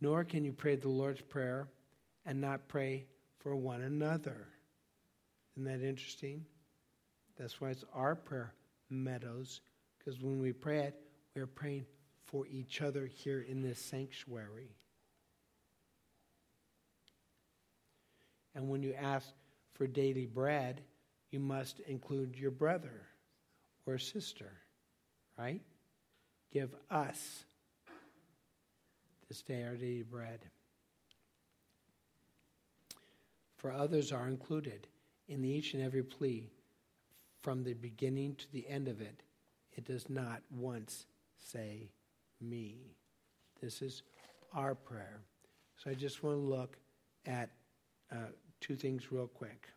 Nor 0.00 0.24
can 0.24 0.44
you 0.44 0.52
pray 0.52 0.74
the 0.74 0.88
Lord's 0.88 1.20
Prayer 1.20 1.68
and 2.26 2.40
not 2.40 2.66
pray 2.66 3.06
for 3.38 3.54
one 3.54 3.82
another. 3.82 4.48
Isn't 5.56 5.66
that 5.66 5.86
interesting? 5.86 6.44
That's 7.38 7.60
why 7.60 7.70
it's 7.70 7.84
our 7.94 8.16
prayer 8.16 8.54
meadows, 8.90 9.60
because 9.98 10.20
when 10.20 10.40
we 10.40 10.52
pray 10.52 10.80
it, 10.80 10.96
we're 11.36 11.46
praying 11.46 11.86
for 12.24 12.44
each 12.48 12.82
other 12.82 13.06
here 13.06 13.42
in 13.48 13.62
this 13.62 13.78
sanctuary. 13.78 14.74
And 18.54 18.68
when 18.68 18.82
you 18.82 18.94
ask 18.94 19.28
for 19.72 19.86
daily 19.86 20.26
bread, 20.26 20.82
you 21.30 21.40
must 21.40 21.80
include 21.80 22.36
your 22.36 22.50
brother 22.50 23.02
or 23.86 23.98
sister, 23.98 24.52
right? 25.38 25.60
Give 26.52 26.74
us 26.90 27.44
this 29.28 29.42
day 29.42 29.64
our 29.64 29.74
daily 29.74 30.02
bread. 30.02 30.40
For 33.56 33.72
others 33.72 34.12
are 34.12 34.28
included 34.28 34.86
in 35.26 35.44
each 35.44 35.74
and 35.74 35.82
every 35.82 36.02
plea 36.02 36.50
from 37.42 37.64
the 37.64 37.74
beginning 37.74 38.36
to 38.36 38.52
the 38.52 38.68
end 38.68 38.88
of 38.88 39.00
it. 39.00 39.22
It 39.72 39.84
does 39.84 40.08
not 40.08 40.42
once 40.50 41.06
say 41.38 41.90
me. 42.40 42.76
This 43.60 43.82
is 43.82 44.02
our 44.52 44.74
prayer. 44.74 45.20
So 45.76 45.90
I 45.90 45.94
just 45.94 46.22
want 46.22 46.36
to 46.36 46.40
look 46.40 46.76
at 47.26 47.50
uh, 48.12 48.16
two 48.64 48.76
things 48.76 49.12
real 49.12 49.26
quick. 49.26 49.68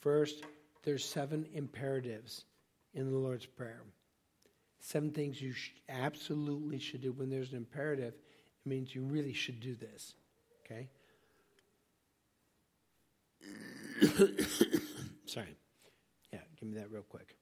First, 0.00 0.44
there's 0.82 1.04
seven 1.04 1.46
imperatives 1.52 2.46
in 2.94 3.10
the 3.10 3.18
Lord's 3.18 3.44
Prayer. 3.44 3.82
Seven 4.80 5.10
things 5.10 5.42
you 5.42 5.52
sh- 5.52 5.72
absolutely 5.90 6.78
should 6.78 7.02
do 7.02 7.12
when 7.12 7.28
there's 7.28 7.50
an 7.50 7.58
imperative. 7.58 8.14
It 8.14 8.68
means 8.68 8.94
you 8.94 9.02
really 9.02 9.34
should 9.34 9.60
do 9.60 9.74
this. 9.74 10.14
Okay? 10.64 10.88
Sorry. 15.26 15.54
Yeah, 16.32 16.40
give 16.58 16.68
me 16.68 16.78
that 16.78 16.90
real 16.90 17.02
quick. 17.02 17.36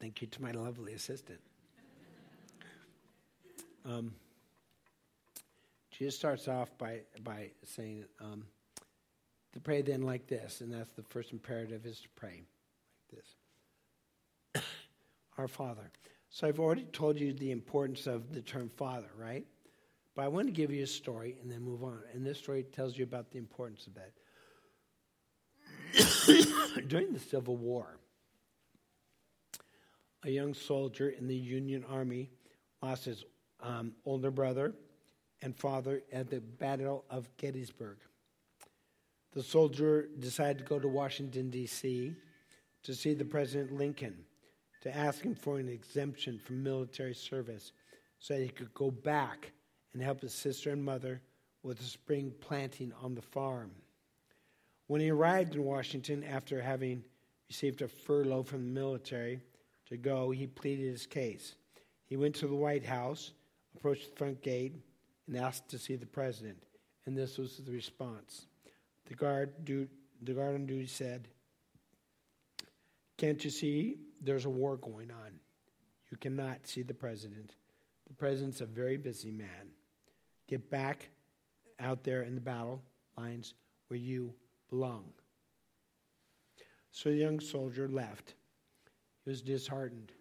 Thank 0.00 0.22
you 0.22 0.28
to 0.28 0.42
my 0.42 0.52
lovely 0.52 0.94
assistant. 0.94 1.40
Um, 3.84 4.14
Jesus 5.90 6.16
starts 6.16 6.48
off 6.48 6.70
by, 6.78 7.00
by 7.22 7.50
saying 7.64 8.04
um, 8.20 8.44
to 9.52 9.60
pray 9.60 9.82
then 9.82 10.02
like 10.02 10.26
this, 10.26 10.62
and 10.62 10.72
that's 10.72 10.90
the 10.92 11.02
first 11.02 11.32
imperative 11.32 11.84
is 11.84 12.00
to 12.00 12.08
pray 12.16 12.42
like 13.12 13.22
this. 14.54 14.64
Our 15.38 15.48
Father. 15.48 15.90
So 16.30 16.48
I've 16.48 16.60
already 16.60 16.84
told 16.84 17.18
you 17.18 17.34
the 17.34 17.50
importance 17.50 18.06
of 18.06 18.32
the 18.32 18.40
term 18.40 18.70
Father, 18.70 19.10
right? 19.18 19.44
But 20.14 20.22
I 20.22 20.28
want 20.28 20.46
to 20.46 20.52
give 20.52 20.70
you 20.70 20.84
a 20.84 20.86
story 20.86 21.36
and 21.42 21.50
then 21.50 21.60
move 21.60 21.82
on. 21.82 22.00
And 22.14 22.24
this 22.24 22.38
story 22.38 22.62
tells 22.62 22.96
you 22.96 23.04
about 23.04 23.30
the 23.30 23.38
importance 23.38 23.86
of 23.86 23.94
that. 23.94 24.12
During 26.88 27.12
the 27.12 27.18
Civil 27.18 27.56
War, 27.56 27.99
a 30.24 30.30
young 30.30 30.54
soldier 30.54 31.10
in 31.10 31.26
the 31.26 31.36
Union 31.36 31.84
Army 31.88 32.30
lost 32.82 33.04
his 33.06 33.24
um, 33.62 33.92
older 34.04 34.30
brother 34.30 34.72
and 35.42 35.56
father 35.56 36.02
at 36.12 36.30
the 36.30 36.40
Battle 36.40 37.04
of 37.10 37.28
Gettysburg. 37.36 37.98
The 39.32 39.42
soldier 39.42 40.08
decided 40.18 40.58
to 40.58 40.64
go 40.64 40.78
to 40.78 40.88
Washington, 40.88 41.50
D.C. 41.50 42.14
to 42.82 42.94
see 42.94 43.14
the 43.14 43.24
President 43.24 43.72
Lincoln 43.72 44.16
to 44.82 44.94
ask 44.94 45.22
him 45.22 45.34
for 45.34 45.58
an 45.58 45.68
exemption 45.68 46.38
from 46.38 46.62
military 46.62 47.14
service 47.14 47.72
so 48.18 48.34
that 48.34 48.42
he 48.42 48.48
could 48.48 48.72
go 48.74 48.90
back 48.90 49.52
and 49.92 50.02
help 50.02 50.20
his 50.20 50.34
sister 50.34 50.70
and 50.70 50.82
mother 50.82 51.20
with 51.62 51.78
the 51.78 51.84
spring 51.84 52.32
planting 52.40 52.92
on 53.02 53.14
the 53.14 53.22
farm. 53.22 53.70
When 54.86 55.00
he 55.00 55.10
arrived 55.10 55.54
in 55.54 55.64
Washington 55.64 56.24
after 56.24 56.60
having 56.60 57.04
received 57.48 57.82
a 57.82 57.88
furlough 57.88 58.42
from 58.42 58.60
the 58.62 58.80
military 58.80 59.40
to 59.90 59.96
go, 59.96 60.30
he 60.30 60.46
pleaded 60.46 60.90
his 60.90 61.06
case. 61.06 61.54
He 62.06 62.16
went 62.16 62.34
to 62.36 62.46
the 62.46 62.54
White 62.54 62.84
House, 62.84 63.32
approached 63.76 64.10
the 64.10 64.16
front 64.16 64.42
gate, 64.42 64.74
and 65.26 65.36
asked 65.36 65.68
to 65.68 65.78
see 65.78 65.96
the 65.96 66.06
president. 66.06 66.64
And 67.06 67.16
this 67.16 67.38
was 67.38 67.58
the 67.58 67.72
response. 67.72 68.46
The 69.06 69.14
guard, 69.14 69.52
the 69.64 70.32
guard 70.32 70.54
on 70.54 70.66
duty 70.66 70.86
said, 70.86 71.28
Can't 73.16 73.42
you 73.44 73.50
see 73.50 73.98
there's 74.20 74.44
a 74.44 74.50
war 74.50 74.76
going 74.76 75.10
on? 75.10 75.32
You 76.10 76.16
cannot 76.16 76.66
see 76.66 76.82
the 76.82 76.94
president. 76.94 77.54
The 78.08 78.14
president's 78.14 78.60
a 78.60 78.66
very 78.66 78.96
busy 78.96 79.30
man. 79.30 79.72
Get 80.48 80.68
back 80.70 81.10
out 81.78 82.02
there 82.02 82.22
in 82.22 82.34
the 82.34 82.40
battle 82.40 82.82
lines 83.16 83.54
where 83.88 83.98
you 83.98 84.34
belong. 84.68 85.04
So 86.90 87.10
the 87.10 87.16
young 87.16 87.40
soldier 87.40 87.88
left. 87.88 88.34
He 89.24 89.30
was 89.30 89.42
disheartened. 89.42 90.12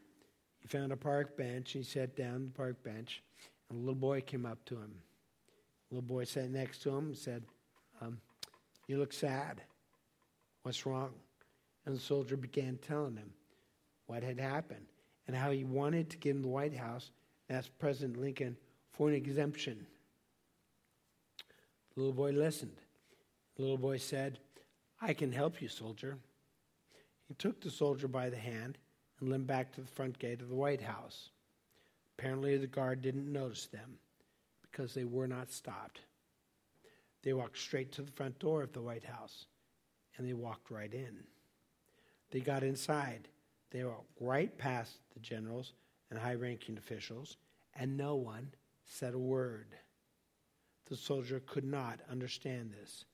He 0.59 0.67
found 0.67 0.91
a 0.91 0.97
park 0.97 1.37
bench. 1.37 1.71
He 1.71 1.83
sat 1.83 2.15
down 2.15 2.35
on 2.35 2.45
the 2.45 2.51
park 2.51 2.83
bench, 2.83 3.23
and 3.69 3.77
a 3.77 3.79
little 3.79 3.95
boy 3.95 4.21
came 4.21 4.45
up 4.45 4.63
to 4.65 4.75
him. 4.75 4.93
The 5.89 5.95
little 5.95 6.07
boy 6.07 6.25
sat 6.25 6.49
next 6.49 6.83
to 6.83 6.89
him 6.89 7.07
and 7.07 7.17
said, 7.17 7.43
um, 8.01 8.19
You 8.87 8.97
look 8.97 9.13
sad. 9.13 9.61
What's 10.63 10.85
wrong? 10.85 11.11
And 11.85 11.95
the 11.95 11.99
soldier 11.99 12.35
began 12.37 12.77
telling 12.77 13.15
him 13.15 13.31
what 14.07 14.21
had 14.21 14.39
happened 14.39 14.85
and 15.27 15.35
how 15.35 15.51
he 15.51 15.63
wanted 15.63 16.09
to 16.09 16.17
get 16.17 16.35
in 16.35 16.41
the 16.41 16.47
White 16.47 16.75
House 16.75 17.11
and 17.47 17.57
ask 17.57 17.69
President 17.79 18.19
Lincoln 18.19 18.57
for 18.91 19.07
an 19.07 19.15
exemption. 19.15 19.85
The 21.93 22.01
little 22.01 22.13
boy 22.13 22.31
listened. 22.31 22.81
The 23.55 23.61
little 23.61 23.77
boy 23.77 23.97
said, 23.97 24.39
I 25.01 25.13
can 25.13 25.31
help 25.31 25.61
you, 25.61 25.69
soldier. 25.69 26.17
He 27.27 27.33
took 27.33 27.61
the 27.61 27.71
soldier 27.71 28.07
by 28.07 28.29
the 28.29 28.37
hand 28.37 28.77
and 29.19 29.29
led 29.29 29.47
back 29.47 29.71
to 29.73 29.81
the 29.81 29.87
front 29.87 30.17
gate 30.19 30.41
of 30.41 30.49
the 30.49 30.55
White 30.55 30.81
House. 30.81 31.29
Apparently, 32.17 32.57
the 32.57 32.67
guard 32.67 33.01
didn't 33.01 33.31
notice 33.31 33.67
them 33.67 33.97
because 34.61 34.93
they 34.93 35.05
were 35.05 35.27
not 35.27 35.51
stopped. 35.51 36.01
They 37.23 37.33
walked 37.33 37.57
straight 37.57 37.91
to 37.93 38.01
the 38.01 38.11
front 38.11 38.39
door 38.39 38.63
of 38.63 38.73
the 38.73 38.81
White 38.81 39.03
House 39.03 39.45
and 40.17 40.27
they 40.27 40.33
walked 40.33 40.69
right 40.69 40.93
in. 40.93 41.23
They 42.31 42.41
got 42.41 42.61
inside. 42.61 43.29
They 43.71 43.83
walked 43.83 44.11
right 44.19 44.55
past 44.57 44.97
the 45.13 45.19
generals 45.19 45.73
and 46.09 46.19
high 46.19 46.35
ranking 46.35 46.77
officials, 46.77 47.37
and 47.75 47.95
no 47.95 48.15
one 48.15 48.49
said 48.85 49.13
a 49.13 49.19
word. 49.19 49.67
The 50.89 50.97
soldier 50.97 51.41
could 51.45 51.63
not 51.63 51.99
understand 52.09 52.73
this. 52.73 53.05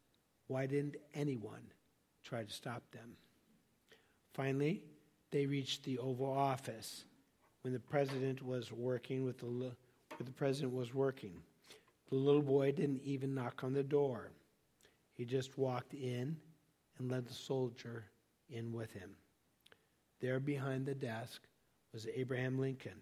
Why 0.47 0.65
didn't 0.65 0.95
anyone 1.13 1.71
try 2.23 2.43
to 2.43 2.51
stop 2.51 2.83
them? 2.91 3.17
Finally, 4.33 4.83
they 5.31 5.45
reached 5.45 5.83
the 5.83 5.97
Oval 5.99 6.31
Office 6.31 7.05
when 7.61 7.73
the 7.73 7.79
president 7.79 8.45
was 8.45 8.71
working 8.71 9.23
with 9.23 9.39
the 9.39 9.71
the 10.23 10.31
president 10.31 10.73
was 10.73 10.93
working. 10.93 11.33
The 12.09 12.15
little 12.15 12.41
boy 12.41 12.71
didn't 12.71 13.01
even 13.03 13.33
knock 13.33 13.63
on 13.63 13.73
the 13.73 13.83
door. 13.83 14.31
He 15.13 15.25
just 15.25 15.57
walked 15.57 15.93
in 15.93 16.37
and 16.97 17.11
led 17.11 17.25
the 17.25 17.33
soldier 17.33 18.05
in 18.49 18.71
with 18.71 18.93
him. 18.93 19.11
There 20.21 20.39
behind 20.39 20.85
the 20.85 20.95
desk 20.95 21.41
was 21.91 22.07
Abraham 22.13 22.59
Lincoln 22.59 22.99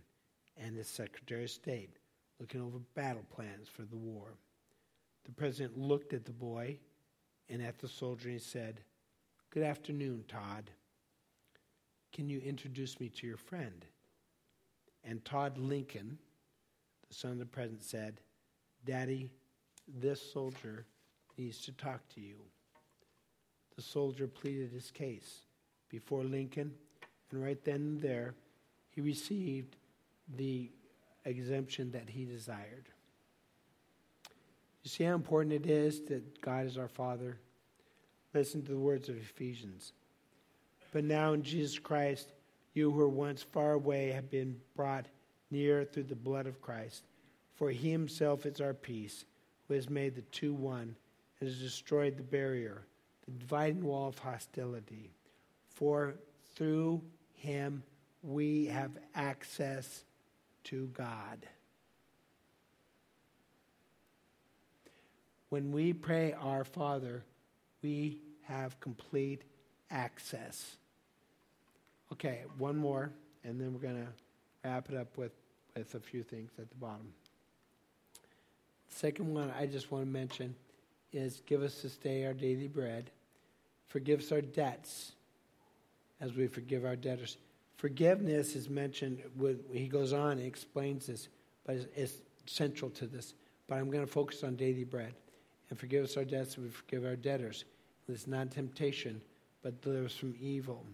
and 0.58 0.76
his 0.76 0.88
Secretary 0.88 1.44
of 1.44 1.50
State 1.50 1.98
looking 2.40 2.62
over 2.62 2.80
battle 2.96 3.26
plans 3.30 3.68
for 3.68 3.84
the 3.84 3.98
war. 3.98 4.34
The 5.26 5.32
president 5.32 5.78
looked 5.78 6.14
at 6.14 6.26
the 6.26 6.32
boy 6.32 6.78
and 7.50 7.62
at 7.62 7.80
the 7.80 7.88
soldier 7.88 8.30
and 8.30 8.40
he 8.40 8.44
said, 8.44 8.82
Good 9.52 9.64
afternoon, 9.64 10.24
Tad. 10.28 10.72
Can 12.14 12.30
you 12.30 12.40
introduce 12.40 13.00
me 13.00 13.10
to 13.10 13.28
your 13.28 13.38
friend? 13.38 13.86
And 15.04 15.26
Tad 15.26 15.58
Lincoln, 15.58 16.18
the 17.10 17.14
son 17.14 17.32
of 17.32 17.40
the 17.40 17.46
president, 17.46 17.84
said, 17.84 18.22
Daddy, 18.86 19.30
this 20.00 20.22
soldier 20.32 20.86
needs 21.38 21.60
to 21.66 21.72
talk 21.74 22.08
to 22.16 22.22
you. 22.22 22.36
The 23.76 23.82
soldier 23.82 24.28
pleaded 24.28 24.72
his 24.72 24.92
case 24.92 25.40
before 25.90 26.24
Lincoln, 26.24 26.72
and 27.32 27.44
right 27.44 27.62
then 27.64 27.76
and 27.76 28.02
there, 28.02 28.36
he 28.92 29.02
received 29.02 29.76
the 30.38 30.70
exemption 31.26 31.92
that 31.92 32.10
he 32.10 32.26
desired. 32.26 32.86
You 34.84 34.90
see 34.90 35.06
how 35.06 35.16
important 35.16 35.54
it 35.54 35.66
is 35.66 36.02
that 36.06 36.42
God 36.42 36.68
is 36.68 36.78
our 36.78 36.88
Father? 36.88 37.38
Listen 38.34 38.62
to 38.64 38.72
the 38.72 38.78
words 38.78 39.10
of 39.10 39.18
Ephesians. 39.18 39.94
But 40.94 41.04
now 41.04 41.34
in 41.34 41.42
Jesus 41.42 41.80
Christ, 41.80 42.32
you 42.74 42.92
who 42.92 42.98
were 42.98 43.10
once 43.10 43.42
far 43.42 43.74
away 43.74 44.12
have 44.12 44.30
been 44.30 44.56
brought 44.76 45.08
near 45.50 45.84
through 45.84 46.04
the 46.04 46.16
blood 46.16 46.46
of 46.46 46.62
Christ. 46.62 47.04
For 47.56 47.72
he 47.72 47.92
himself 47.92 48.46
is 48.46 48.62
our 48.62 48.76
peace, 48.76 49.26
who 49.68 49.74
has 49.74 49.90
made 49.90 50.16
the 50.16 50.22
two 50.22 50.54
one 50.54 50.96
and 51.40 51.50
has 51.50 51.60
destroyed 51.60 52.16
the 52.16 52.24
barrier, 52.24 52.86
the 53.26 53.32
dividing 53.32 53.84
wall 53.84 54.08
of 54.08 54.20
hostility. 54.20 55.12
For 55.68 56.14
through 56.56 57.02
him 57.34 57.82
we 58.22 58.68
have 58.68 58.92
access 59.16 60.04
to 60.66 60.88
God. 60.94 61.46
When 65.50 65.72
we 65.72 65.94
pray 65.94 66.34
our 66.34 66.64
Father, 66.64 67.24
we 67.82 68.20
have 68.44 68.80
complete 68.80 69.44
access. 69.90 70.78
Okay, 72.14 72.42
one 72.60 72.78
more, 72.78 73.10
and 73.44 73.60
then 73.60 73.74
we're 73.74 73.80
going 73.80 73.96
to 73.96 74.08
wrap 74.64 74.88
it 74.88 74.96
up 74.96 75.18
with, 75.18 75.32
with 75.76 75.96
a 75.96 76.00
few 76.00 76.22
things 76.22 76.52
at 76.60 76.70
the 76.70 76.76
bottom. 76.76 77.12
Second 78.88 79.34
one 79.34 79.52
I 79.58 79.66
just 79.66 79.92
want 79.92 80.06
to 80.06 80.10
mention 80.10 80.54
is 81.12 81.42
give 81.48 81.64
us 81.64 81.82
this 81.82 81.96
day 81.98 82.24
our 82.28 82.34
daily 82.34 82.68
bread. 82.68 83.10
Forgive 83.88 84.20
us 84.20 84.32
our 84.32 84.42
debts 84.42 85.14
as 86.22 86.34
we 86.34 86.46
forgive 86.46 86.86
our 86.86 86.96
debtors. 86.96 87.38
Forgiveness 87.78 88.56
is 88.56 88.70
mentioned, 88.70 89.24
with, 89.36 89.74
he 89.74 89.88
goes 89.88 90.14
on 90.14 90.34
and 90.34 90.46
explains 90.46 91.08
this, 91.08 91.30
but 91.66 91.78
it's, 91.78 91.88
it's 91.96 92.14
central 92.46 92.92
to 92.92 93.08
this. 93.08 93.34
But 93.68 93.80
I'm 93.80 93.90
going 93.90 94.06
to 94.06 94.12
focus 94.12 94.44
on 94.44 94.56
daily 94.56 94.84
bread. 94.84 95.16
And 95.72 95.80
forgive 95.80 96.04
us 96.04 96.16
our 96.16 96.26
debts 96.26 96.52
as 96.52 96.58
we 96.60 96.70
forgive 96.70 97.06
our 97.06 97.16
debtors. 97.16 97.66
It's 98.08 98.28
not 98.28 98.52
temptation, 98.52 99.20
but 99.64 99.82
deliver 99.82 100.06
us 100.06 100.14
from 100.14 100.36
evil. 100.40 100.86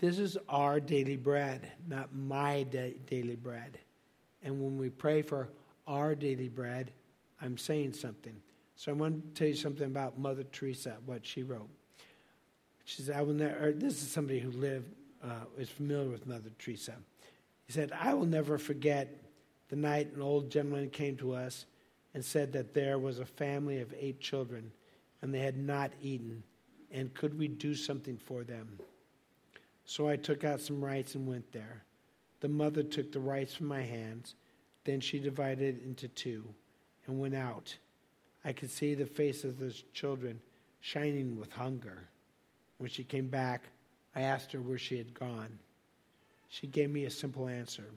This 0.00 0.18
is 0.18 0.38
our 0.48 0.80
daily 0.80 1.18
bread, 1.18 1.70
not 1.86 2.14
my 2.14 2.62
da- 2.62 2.96
daily 3.06 3.36
bread. 3.36 3.78
And 4.42 4.58
when 4.58 4.78
we 4.78 4.88
pray 4.88 5.20
for 5.20 5.50
our 5.86 6.14
daily 6.14 6.48
bread, 6.48 6.90
I'm 7.42 7.58
saying 7.58 7.92
something. 7.92 8.34
So 8.76 8.90
I 8.90 8.94
want 8.94 9.34
to 9.34 9.38
tell 9.38 9.48
you 9.48 9.54
something 9.54 9.84
about 9.84 10.18
Mother 10.18 10.44
Teresa, 10.44 10.96
what 11.04 11.26
she 11.26 11.42
wrote. 11.42 11.68
She 12.86 13.02
said, 13.02 13.14
I 13.14 13.20
will 13.20 13.34
never, 13.34 13.72
this 13.72 14.02
is 14.02 14.10
somebody 14.10 14.40
who 14.40 14.50
lived, 14.52 14.90
uh, 15.22 15.44
is 15.58 15.68
familiar 15.68 16.08
with 16.08 16.26
Mother 16.26 16.50
Teresa. 16.58 16.94
He 17.66 17.74
said, 17.74 17.92
I 17.92 18.14
will 18.14 18.24
never 18.24 18.56
forget 18.56 19.22
the 19.68 19.76
night 19.76 20.14
an 20.14 20.22
old 20.22 20.50
gentleman 20.50 20.88
came 20.88 21.16
to 21.18 21.34
us 21.34 21.66
and 22.14 22.24
said 22.24 22.54
that 22.54 22.72
there 22.72 22.98
was 22.98 23.18
a 23.18 23.26
family 23.26 23.80
of 23.80 23.92
eight 24.00 24.18
children 24.18 24.72
and 25.20 25.34
they 25.34 25.40
had 25.40 25.58
not 25.58 25.92
eaten, 26.00 26.42
and 26.90 27.12
could 27.12 27.38
we 27.38 27.48
do 27.48 27.74
something 27.74 28.16
for 28.16 28.44
them? 28.44 28.78
So 29.90 30.08
I 30.08 30.14
took 30.14 30.44
out 30.44 30.60
some 30.60 30.84
rice 30.84 31.16
and 31.16 31.26
went 31.26 31.50
there. 31.50 31.82
The 32.38 32.48
mother 32.48 32.84
took 32.84 33.10
the 33.10 33.18
rice 33.18 33.54
from 33.54 33.66
my 33.66 33.82
hands 33.82 34.36
then 34.84 35.00
she 35.00 35.18
divided 35.18 35.78
it 35.78 35.84
into 35.84 36.06
two 36.06 36.44
and 37.08 37.18
went 37.18 37.34
out. 37.34 37.76
I 38.44 38.52
could 38.52 38.70
see 38.70 38.94
the 38.94 39.04
faces 39.04 39.46
of 39.46 39.58
the 39.58 39.74
children 39.92 40.40
shining 40.80 41.40
with 41.40 41.52
hunger. 41.52 42.06
When 42.78 42.88
she 42.88 43.02
came 43.02 43.26
back, 43.26 43.64
I 44.14 44.20
asked 44.20 44.52
her 44.52 44.60
where 44.60 44.78
she 44.78 44.96
had 44.96 45.12
gone. 45.12 45.58
She 46.50 46.68
gave 46.68 46.88
me 46.90 47.06
a 47.06 47.10
simple 47.10 47.48
answer 47.48 47.90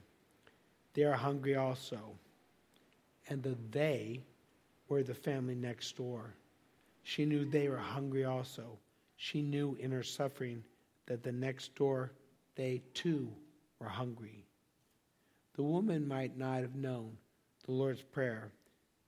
They 0.95 1.03
are 1.03 1.13
hungry 1.13 1.55
also. 1.55 1.99
And 3.29 3.43
the 3.43 3.55
they 3.69 4.23
were 4.89 5.03
the 5.03 5.13
family 5.13 5.53
next 5.53 5.95
door. 5.95 6.33
She 7.03 7.23
knew 7.23 7.45
they 7.45 7.69
were 7.69 7.77
hungry 7.77 8.25
also. 8.25 8.79
She 9.15 9.43
knew 9.43 9.77
in 9.79 9.91
her 9.91 10.01
suffering 10.01 10.63
that 11.05 11.23
the 11.23 11.31
next 11.31 11.75
door, 11.75 12.11
they 12.55 12.81
too 12.93 13.29
were 13.79 13.87
hungry. 13.87 14.45
The 15.55 15.63
woman 15.63 16.07
might 16.07 16.37
not 16.37 16.61
have 16.61 16.75
known 16.75 17.17
the 17.65 17.71
Lord's 17.71 18.01
Prayer, 18.01 18.51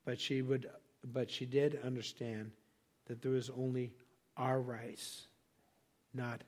but 0.05 0.19
she, 0.19 0.41
would, 0.41 0.69
but 1.13 1.29
she 1.29 1.45
did 1.45 1.79
understand 1.83 2.51
that 3.07 3.21
there 3.21 3.31
was 3.31 3.49
only 3.49 3.93
our 4.37 4.59
rice, 4.61 5.27
not 6.13 6.41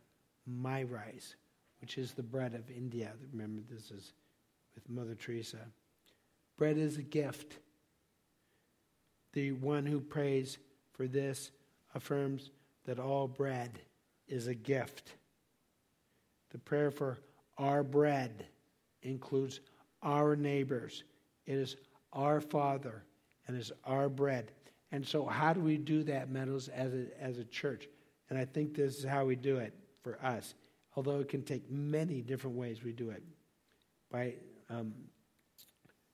my 0.46 0.84
rice, 0.84 1.36
which 1.82 1.98
is 1.98 2.14
the 2.14 2.24
bread 2.24 2.54
of 2.54 2.70
India. 2.70 3.12
Remember, 3.32 3.62
this 3.70 3.92
is 3.92 4.14
with 4.76 4.90
Mother 4.90 5.16
Teresa. 5.16 5.58
Bread 6.58 6.78
is 6.78 6.98
a 6.98 7.04
gift. 7.04 7.58
The 9.34 9.52
one 9.54 9.86
who 9.86 10.00
prays 10.00 10.58
for 10.94 11.08
this 11.08 11.52
affirms 11.94 12.52
that 12.86 13.00
all 13.00 13.28
bread 13.28 13.80
is 14.28 14.48
a 14.48 14.56
gift. 14.56 15.16
The 16.52 16.58
prayer 16.60 16.92
for 16.92 17.20
our 17.58 17.84
bread 17.84 18.48
includes 19.02 19.60
our 20.04 20.36
neighbors. 20.36 21.04
It 21.46 21.56
is 21.56 21.78
our 22.14 22.40
Father 22.40 23.04
and 23.48 23.58
it's 23.58 23.72
our 23.84 24.10
bread. 24.10 24.52
And 24.92 25.06
so, 25.06 25.26
how 25.26 25.54
do 25.54 25.60
we 25.60 25.78
do 25.78 26.04
that, 26.04 26.30
Meadows, 26.30 26.70
as 26.70 26.94
a, 26.94 27.06
as 27.22 27.40
a 27.40 27.44
church? 27.46 27.88
And 28.30 28.40
I 28.40 28.46
think 28.46 28.74
this 28.74 28.98
is 28.98 29.04
how 29.04 29.26
we 29.26 29.36
do 29.36 29.58
it 29.58 29.74
for 30.02 30.18
us, 30.24 30.56
although 30.96 31.20
it 31.20 31.30
can 31.30 31.44
take 31.44 31.70
many 31.70 32.22
different 32.22 32.56
ways 32.56 32.84
we 32.84 32.94
do 32.94 33.10
it 33.10 33.24
by 34.12 34.36
um, 34.70 34.94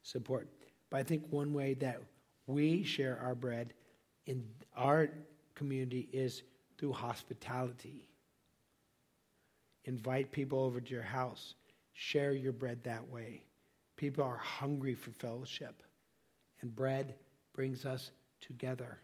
support. 0.02 0.48
But 0.90 1.00
I 1.00 1.04
think 1.04 1.24
one 1.30 1.54
way 1.54 1.76
that 1.76 2.02
we 2.48 2.84
share 2.84 3.20
our 3.20 3.36
bread 3.36 3.74
in 4.26 4.44
our 4.76 5.10
community 5.56 6.10
is 6.12 6.44
through 6.78 6.94
hospitality. 6.94 8.08
Invite 9.86 10.32
people 10.32 10.60
over 10.60 10.80
to 10.80 10.94
your 10.94 11.04
house, 11.04 11.56
share 11.94 12.34
your 12.34 12.54
bread 12.54 12.84
that 12.84 13.08
way. 13.10 13.44
People 13.98 14.24
are 14.24 14.38
hungry 14.38 14.96
for 14.96 15.12
fellowship, 15.12 15.84
and 16.62 16.76
bread 16.76 17.16
brings 17.54 17.86
us 17.86 18.12
together. 18.42 19.00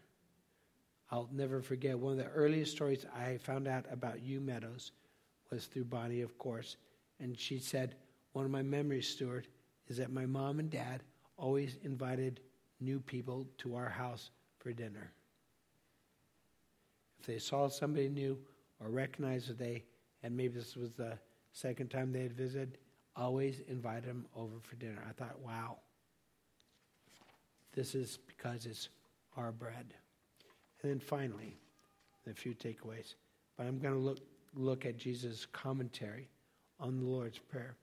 I'll 1.10 1.28
never 1.32 1.60
forget 1.60 1.98
one 1.98 2.12
of 2.12 2.18
the 2.18 2.30
earliest 2.30 2.72
stories 2.72 3.04
I 3.14 3.38
found 3.38 3.66
out 3.66 3.84
about 3.90 4.22
you, 4.22 4.40
Meadows, 4.40 4.92
was 5.50 5.66
through 5.66 5.84
Bonnie, 5.84 6.20
of 6.20 6.38
course. 6.38 6.76
And 7.18 7.38
she 7.38 7.58
said, 7.58 7.96
One 8.32 8.44
of 8.44 8.50
my 8.50 8.62
memories, 8.62 9.08
Stuart, 9.08 9.48
is 9.88 9.96
that 9.96 10.12
my 10.12 10.24
mom 10.24 10.60
and 10.60 10.70
dad 10.70 11.02
always 11.36 11.76
invited 11.82 12.40
new 12.80 13.00
people 13.00 13.46
to 13.58 13.74
our 13.74 13.88
house 13.88 14.30
for 14.58 14.72
dinner. 14.72 15.12
If 17.18 17.26
they 17.26 17.38
saw 17.38 17.68
somebody 17.68 18.08
new 18.08 18.38
or 18.80 18.88
recognized 18.88 19.48
that 19.48 19.58
they, 19.58 19.84
and 20.22 20.36
maybe 20.36 20.54
this 20.54 20.76
was 20.76 20.92
the 20.92 21.18
second 21.52 21.90
time 21.90 22.12
they 22.12 22.22
had 22.22 22.32
visited, 22.32 22.78
always 23.16 23.60
invite 23.68 24.04
them 24.04 24.26
over 24.36 24.60
for 24.62 24.76
dinner. 24.76 25.02
I 25.08 25.12
thought, 25.12 25.38
wow, 25.40 25.78
this 27.72 27.94
is 27.94 28.18
because 28.26 28.66
it's 28.66 28.88
our 29.36 29.52
bread. 29.52 29.94
And 30.82 30.90
then 30.90 31.00
finally, 31.00 31.56
a 32.28 32.34
few 32.34 32.54
takeaways. 32.54 33.14
But 33.56 33.66
I'm 33.66 33.78
going 33.78 33.94
to 33.94 34.00
look, 34.00 34.20
look 34.54 34.86
at 34.86 34.96
Jesus' 34.96 35.46
commentary 35.52 36.28
on 36.78 36.98
the 36.98 37.06
Lord's 37.06 37.38
Prayer 37.38 37.76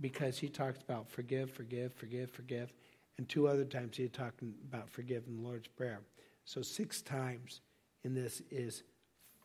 because 0.00 0.38
he 0.38 0.48
talks 0.48 0.80
about 0.80 1.10
forgive, 1.10 1.50
forgive, 1.50 1.92
forgive, 1.92 2.30
forgive. 2.30 2.72
And 3.18 3.28
two 3.28 3.46
other 3.46 3.64
times 3.64 3.96
he 3.96 4.08
talked 4.08 4.42
about 4.42 4.88
forgive 4.88 5.24
in 5.26 5.36
the 5.36 5.42
Lord's 5.42 5.68
Prayer. 5.68 6.00
So 6.44 6.62
six 6.62 7.02
times 7.02 7.60
in 8.04 8.14
this 8.14 8.42
is, 8.50 8.84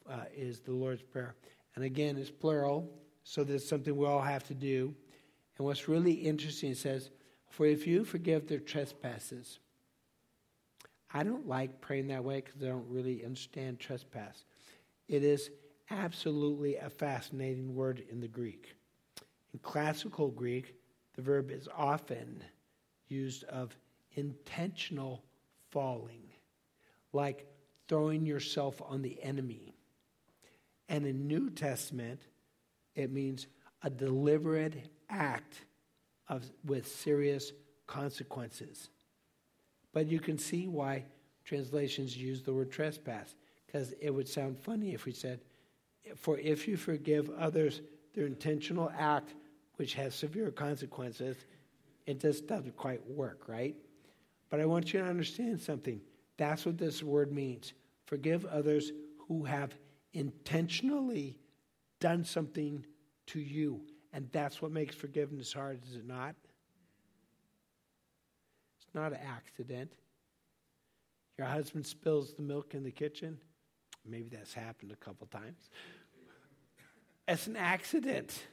uh, 0.10 0.26
is 0.36 0.60
the 0.62 0.72
Lord's 0.72 1.02
Prayer. 1.02 1.36
And 1.78 1.86
again, 1.86 2.18
it's 2.18 2.32
plural, 2.32 2.90
so 3.24 3.44
there's 3.44 3.64
something 3.70 3.96
we 3.96 4.08
all 4.08 4.20
have 4.20 4.44
to 4.46 4.56
do. 4.56 4.96
And 5.58 5.68
what's 5.68 5.88
really 5.88 6.12
interesting, 6.14 6.72
it 6.72 6.78
says, 6.80 7.12
For 7.52 7.68
if 7.68 7.86
you 7.86 8.04
forgive 8.04 8.48
their 8.48 8.58
trespasses, 8.58 9.60
I 11.14 11.22
don't 11.22 11.48
like 11.48 11.80
praying 11.80 12.08
that 12.08 12.24
way 12.24 12.42
because 12.42 12.64
I 12.64 12.70
don't 12.70 12.90
really 12.90 13.24
understand 13.24 13.80
trespass. 13.80 14.44
It 15.08 15.24
is 15.24 15.52
absolutely 15.92 16.78
a 16.78 16.90
fascinating 16.90 17.76
word 17.76 18.02
in 18.10 18.22
the 18.22 18.28
Greek. 18.28 18.74
In 19.54 19.60
classical 19.60 20.30
Greek, 20.30 20.74
the 21.16 21.22
verb 21.22 21.52
is 21.52 21.70
often 21.78 22.44
used 23.08 23.44
of 23.44 23.78
intentional 24.14 25.24
falling, 25.70 26.28
like 27.14 27.46
throwing 27.88 28.26
yourself 28.26 28.82
on 28.84 29.04
the 29.04 29.22
enemy. 29.22 29.77
And 30.90 31.06
in 31.06 31.28
New 31.28 31.50
Testament, 31.50 32.22
it 32.96 33.12
means 33.12 33.48
a 33.84 33.90
deliberate 33.90 34.90
act 35.10 35.66
of, 36.28 36.50
with 36.66 36.88
serious 36.88 37.52
consequences. 37.86 38.90
But 39.94 40.08
you 40.08 40.20
can 40.20 40.38
see 40.38 40.68
why 40.68 41.06
translations 41.46 42.18
use 42.18 42.42
the 42.42 42.54
word 42.54 42.72
trespass, 42.72 43.36
because 43.66 43.94
it 44.02 44.12
would 44.12 44.28
sound 44.28 44.60
funny 44.60 44.94
if 44.94 45.06
we 45.06 45.14
said, 45.14 45.40
For 46.16 46.38
if 46.38 46.68
you 46.68 46.78
forgive 46.78 47.30
others 47.38 47.82
their 48.14 48.26
intentional 48.26 48.92
act 48.98 49.34
which 49.76 49.94
has 49.94 50.16
severe 50.16 50.52
consequences, 50.52 51.38
it 52.06 52.20
just 52.20 52.48
doesn't 52.48 52.76
quite 52.76 53.06
work, 53.10 53.44
right? 53.48 53.76
But 54.50 54.60
I 54.60 54.66
want 54.66 54.94
you 54.94 55.02
to 55.02 55.06
understand 55.06 55.60
something. 55.60 56.02
That's 56.38 56.66
what 56.66 56.78
this 56.78 57.04
word 57.04 57.32
means. 57.32 57.74
Forgive 58.06 58.46
others 58.46 58.92
who 59.28 59.44
have 59.44 59.76
intentionally 60.18 61.38
done 62.00 62.24
something 62.24 62.84
to 63.28 63.40
you. 63.40 63.82
And 64.12 64.28
that's 64.32 64.62
what 64.62 64.72
makes 64.72 64.96
forgiveness 64.96 65.54
hard, 65.54 65.80
is 65.88 65.96
it 65.96 66.08
not? 66.08 66.36
It's 68.82 68.96
not 68.96 69.12
an 69.12 69.20
accident. 69.24 69.92
Your 71.38 71.48
husband 71.48 71.86
spills 71.86 72.34
the 72.34 72.42
milk 72.42 72.74
in 72.74 72.84
the 72.84 72.92
kitchen. 72.92 73.38
Maybe 74.06 74.30
that's 74.30 74.54
happened 74.54 74.92
a 74.92 74.96
couple 74.96 75.28
times. 75.28 75.70
It's 77.28 77.46
an 77.46 77.58
accident. 77.58 78.44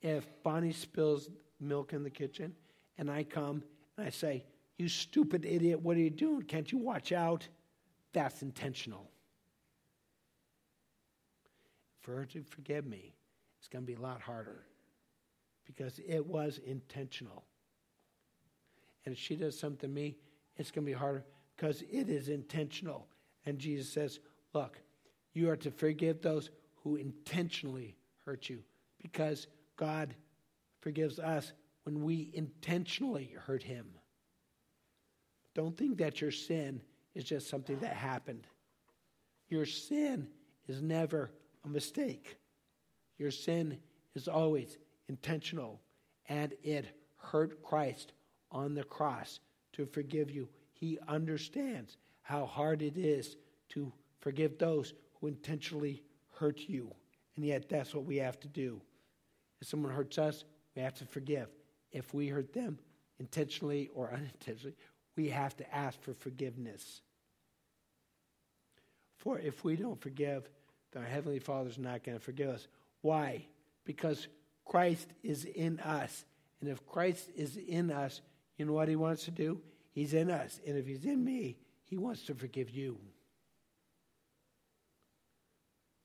If 0.00 0.26
Bonnie 0.42 0.72
spills 0.72 1.28
milk 1.60 1.92
in 1.92 2.04
the 2.04 2.10
kitchen 2.10 2.54
and 2.96 3.10
I 3.10 3.24
come 3.24 3.62
and 3.98 4.06
I 4.06 4.10
say, 4.10 4.44
You 4.78 4.88
stupid 4.88 5.44
idiot, 5.44 5.80
what 5.80 5.96
are 5.96 6.00
you 6.00 6.10
doing? 6.10 6.42
Can't 6.42 6.70
you 6.70 6.78
watch 6.78 7.12
out? 7.12 7.48
That's 8.14 8.42
intentional. 8.42 9.10
For 12.00 12.14
her 12.16 12.24
to 12.26 12.42
forgive 12.42 12.86
me, 12.86 13.12
it's 13.58 13.68
going 13.68 13.84
to 13.84 13.86
be 13.86 13.98
a 13.98 14.00
lot 14.00 14.22
harder 14.22 14.64
because 15.66 16.00
it 16.06 16.24
was 16.24 16.60
intentional. 16.64 17.44
And 19.04 19.14
if 19.14 19.20
she 19.20 19.36
does 19.36 19.58
something 19.58 19.88
to 19.90 19.94
me, 19.94 20.16
it's 20.56 20.70
going 20.70 20.86
to 20.86 20.92
be 20.92 20.96
harder 20.96 21.24
because 21.56 21.82
it 21.90 22.08
is 22.08 22.28
intentional. 22.28 23.08
And 23.44 23.58
Jesus 23.58 23.92
says, 23.92 24.20
Look, 24.52 24.78
you 25.32 25.50
are 25.50 25.56
to 25.56 25.70
forgive 25.70 26.22
those 26.22 26.50
who 26.84 26.96
intentionally 26.96 27.96
hurt 28.24 28.48
you 28.48 28.60
because 29.02 29.48
God 29.76 30.14
forgives 30.80 31.18
us 31.18 31.52
when 31.82 32.04
we 32.04 32.30
intentionally 32.34 33.34
hurt 33.46 33.62
him. 33.62 33.86
Don't 35.54 35.76
think 35.76 35.98
that 35.98 36.20
your 36.20 36.30
sin 36.30 36.80
is 37.14 37.24
just 37.24 37.48
something 37.48 37.78
that 37.80 37.94
happened. 37.94 38.46
Your 39.48 39.66
sin 39.66 40.28
is 40.68 40.82
never 40.82 41.30
a 41.64 41.68
mistake. 41.68 42.36
Your 43.18 43.30
sin 43.30 43.78
is 44.14 44.28
always 44.28 44.78
intentional, 45.08 45.80
and 46.28 46.54
it 46.62 46.86
hurt 47.16 47.62
Christ 47.62 48.12
on 48.50 48.74
the 48.74 48.84
cross 48.84 49.40
to 49.72 49.86
forgive 49.86 50.30
you. 50.30 50.48
He 50.72 50.98
understands 51.08 51.96
how 52.22 52.46
hard 52.46 52.82
it 52.82 52.96
is 52.96 53.36
to 53.70 53.92
forgive 54.20 54.58
those 54.58 54.94
who 55.20 55.28
intentionally 55.28 56.02
hurt 56.38 56.60
you. 56.68 56.92
And 57.36 57.44
yet, 57.44 57.68
that's 57.68 57.94
what 57.94 58.04
we 58.04 58.16
have 58.16 58.40
to 58.40 58.48
do. 58.48 58.80
If 59.60 59.68
someone 59.68 59.92
hurts 59.92 60.18
us, 60.18 60.44
we 60.74 60.82
have 60.82 60.94
to 60.94 61.04
forgive. 61.04 61.48
If 61.92 62.14
we 62.14 62.28
hurt 62.28 62.52
them 62.52 62.78
intentionally 63.18 63.90
or 63.94 64.12
unintentionally, 64.12 64.76
we 65.16 65.28
have 65.28 65.56
to 65.56 65.74
ask 65.74 66.00
for 66.02 66.14
forgiveness. 66.14 67.00
For 69.18 69.38
if 69.38 69.64
we 69.64 69.76
don't 69.76 70.00
forgive, 70.00 70.48
then 70.92 71.02
our 71.02 71.08
Heavenly 71.08 71.38
Father's 71.38 71.78
not 71.78 72.04
going 72.04 72.18
to 72.18 72.24
forgive 72.24 72.50
us. 72.50 72.68
Why? 73.00 73.46
Because 73.84 74.28
Christ 74.64 75.08
is 75.22 75.44
in 75.44 75.80
us. 75.80 76.24
And 76.60 76.70
if 76.70 76.86
Christ 76.86 77.30
is 77.36 77.56
in 77.56 77.90
us, 77.90 78.20
you 78.56 78.66
know 78.66 78.72
what 78.72 78.88
He 78.88 78.96
wants 78.96 79.24
to 79.24 79.30
do? 79.30 79.60
He's 79.92 80.14
in 80.14 80.30
us. 80.30 80.60
And 80.66 80.76
if 80.76 80.86
He's 80.86 81.04
in 81.04 81.24
me, 81.24 81.56
He 81.84 81.96
wants 81.96 82.22
to 82.24 82.34
forgive 82.34 82.70
you. 82.70 82.98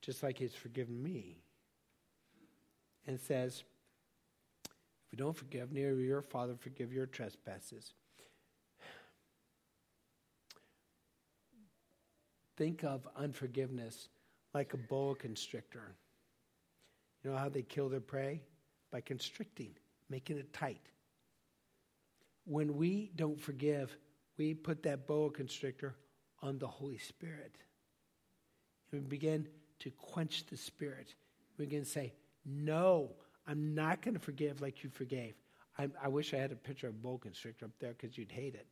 Just 0.02 0.24
like 0.24 0.38
He's 0.38 0.56
forgiven 0.56 1.02
me. 1.02 1.42
And 3.08 3.20
says, 3.20 3.64
if 4.66 5.12
we 5.12 5.18
don't 5.18 5.36
forgive, 5.36 5.72
neither 5.72 5.96
your 5.96 6.22
Father 6.22 6.56
forgive 6.60 6.94
your 6.94 7.08
trespasses. 7.08 7.94
Think 12.60 12.84
of 12.84 13.08
unforgiveness 13.16 14.10
like 14.54 14.74
a 14.74 14.78
boa 14.78 15.16
constrictor. 15.16 15.96
You 17.24 17.32
know 17.32 17.38
how 17.38 17.48
they 17.48 17.62
kill 17.62 17.88
their 17.88 18.02
prey? 18.02 18.42
By 18.92 19.00
constricting, 19.00 19.72
making 20.10 20.38
it 20.38 20.52
tight. 20.52 20.82
When 22.44 22.76
we 22.76 23.12
don't 23.16 23.40
forgive, 23.40 23.96
we 24.38 24.54
put 24.54 24.84
that 24.84 25.08
boa 25.08 25.32
constrictor 25.32 25.96
on 26.42 26.60
the 26.60 26.68
Holy 26.68 26.98
Spirit. 26.98 27.56
We 28.92 29.00
begin 29.00 29.48
to 29.80 29.90
quench 29.92 30.46
the 30.48 30.58
Spirit. 30.58 31.16
We 31.58 31.64
begin 31.64 31.86
to 31.86 31.90
say, 31.90 32.12
No, 32.46 33.12
I'm 33.48 33.74
not 33.74 34.02
going 34.02 34.16
to 34.16 34.20
forgive 34.20 34.62
like 34.62 34.84
you 34.84 34.90
forgave. 34.90 35.36
I, 35.78 35.88
I, 36.04 36.10
wish 36.10 36.34
I 36.34 36.38
had 36.38 36.52
a 36.52 36.58
picture 36.58 36.88
of 36.88 36.96
a 36.96 36.98
boa 36.98 37.20
constrictor 37.20 37.68
up 37.68 37.72
there 37.80 37.94
because 37.98 38.18
you'd 38.18 38.34
hate 38.34 38.56
it. 38.56 38.68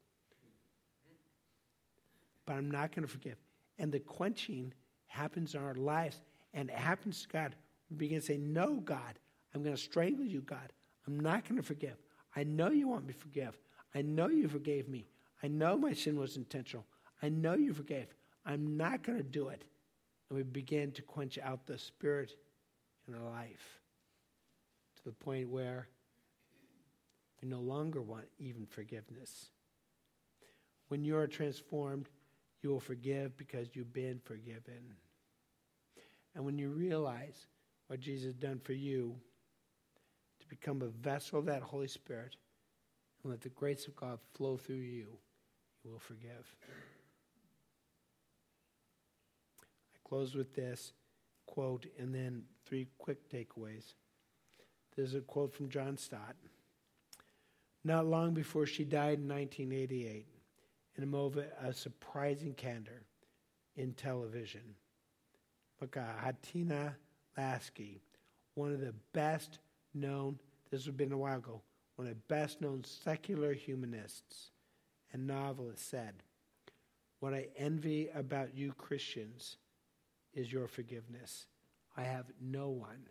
But 2.45 2.57
I'm 2.57 2.69
not 2.69 2.93
going 2.93 3.07
to 3.07 3.11
forgive. 3.11 3.38
And 3.80 3.91
the 3.91 3.99
quenching 3.99 4.73
happens 5.07 5.55
in 5.55 5.61
our 5.61 5.75
lives 5.75 6.21
and 6.53 6.69
it 6.69 6.75
happens 6.75 7.21
to 7.23 7.28
God. 7.28 7.55
We 7.89 7.97
begin 7.97 8.19
to 8.19 8.25
say, 8.25 8.38
No, 8.38 8.75
God, 8.75 9.19
I'm 9.53 9.63
going 9.63 9.75
to 9.75 9.82
strangle 9.82 10.25
you, 10.25 10.41
God. 10.41 10.71
I'm 11.05 11.19
not 11.19 11.47
going 11.47 11.59
to 11.59 11.65
forgive. 11.65 11.97
I 12.36 12.43
know 12.43 12.69
you 12.69 12.88
want 12.88 13.07
me 13.07 13.13
to 13.13 13.19
forgive. 13.19 13.57
I 13.95 14.01
know 14.01 14.28
you 14.28 14.47
forgave 14.47 14.88
me. 14.88 15.07
I 15.41 15.47
know 15.47 15.78
my 15.78 15.93
sin 15.93 16.19
was 16.19 16.38
intentional. 16.38 16.86
I 17.21 17.30
know 17.30 17.53
you 17.53 17.73
forgave. 17.73 18.07
I'm 18.45 18.78
not 18.78 19.03
going 19.03 19.17
to 19.17 19.23
do 19.23 19.49
it. 19.49 19.63
And 20.30 20.38
we 20.38 20.43
begin 20.43 20.91
to 20.93 21.01
quench 21.01 21.39
out 21.41 21.65
the 21.65 21.78
spirit 21.78 22.34
in 23.07 23.15
our 23.15 23.23
life 23.23 23.80
to 24.97 25.03
the 25.03 25.11
point 25.11 25.49
where 25.49 25.88
we 27.41 27.47
no 27.47 27.59
longer 27.59 28.01
want 28.01 28.25
even 28.39 28.65
forgiveness. 28.65 29.49
When 30.89 31.03
you 31.03 31.17
are 31.17 31.28
transformed, 31.28 32.09
you 32.62 32.70
will 32.70 32.80
forgive 32.80 33.38
because 33.38 33.70
you've 33.74 33.93
been 33.93 34.20
forgiven. 34.24 34.95
And 36.36 36.45
when 36.45 36.58
you 36.58 36.70
realize 36.70 37.47
what 37.88 37.99
Jesus 37.99 38.28
has 38.28 38.36
done 38.36 38.60
for 38.64 38.74
you, 38.74 39.16
to 40.39 40.47
become 40.47 40.82
a 40.82 40.88
vessel 40.88 41.39
of 41.39 41.45
that 41.45 41.62
Holy 41.62 41.88
Spirit, 41.88 42.36
and 43.24 43.32
let 43.32 43.41
the 43.41 43.49
grace 43.49 43.88
of 43.88 43.95
God 43.95 44.20
flow 44.34 44.58
through 44.58 44.76
you, 44.76 45.18
you 45.84 45.91
will 45.91 45.99
forgive. 45.99 46.55
I 49.62 50.08
close 50.08 50.36
with 50.36 50.53
this 50.53 50.93
quote 51.45 51.88
and 51.97 52.14
then 52.14 52.43
three 52.66 52.88
quick 52.97 53.30
takeaways. 53.30 53.93
There's 54.95 55.16
a 55.16 55.22
quote 55.22 55.53
from 55.53 55.70
John 55.70 55.97
Stott. 55.97 56.36
Not 57.84 58.05
long 58.05 58.34
before 58.34 58.66
she 58.66 58.84
died 58.84 59.20
in 59.20 59.28
1988, 59.28 60.28
in 60.98 61.04
a 61.04 61.08
moment 61.08 61.48
of 61.62 61.76
surprising 61.76 62.54
candor 62.54 63.04
in 63.76 63.93
television. 63.93 64.76
Look, 65.80 65.95
uh, 65.95 66.02
Marghanita 66.24 66.95
Laski, 67.38 68.02
one 68.56 68.74
of 68.74 68.82
the 68.82 68.95
best 69.14 69.60
known, 69.93 70.39
this 70.72 70.86
has 70.86 70.93
been 70.93 71.12
a 71.12 71.18
while 71.18 71.38
ago, 71.38 71.62
one 71.95 72.08
of 72.08 72.14
the 72.14 72.34
best 72.34 72.62
known 72.62 72.84
secular 72.84 73.54
humanists 73.54 74.52
and 75.14 75.28
novelists 75.28 75.86
said, 75.86 76.24
What 77.20 77.34
I 77.34 77.48
envy 77.58 78.10
about 78.14 78.56
you 78.56 78.74
Christians 78.74 79.58
is 80.34 80.52
your 80.52 80.68
forgiveness. 80.68 81.45
I 81.95 82.04
have 82.04 82.26
no 82.41 82.70
one 82.70 83.08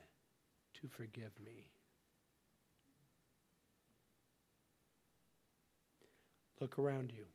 to 0.80 0.88
forgive 0.88 1.32
me. 1.44 1.68
Look 6.60 6.78
around 6.78 7.12
you. 7.14 7.26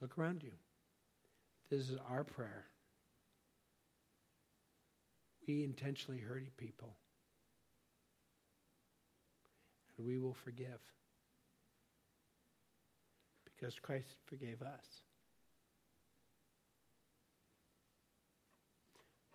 Look 0.00 0.16
around 0.18 0.42
you. 0.42 0.52
This 1.70 1.90
is 1.90 1.98
our 2.10 2.24
prayer. 2.24 2.64
We 5.46 5.62
intentionally 5.62 6.20
hurt 6.20 6.56
people. 6.56 6.96
And 9.96 10.06
we 10.06 10.18
will 10.18 10.34
forgive. 10.34 10.80
Because 13.44 13.74
Christ 13.78 14.06
forgave 14.26 14.62
us. 14.62 15.02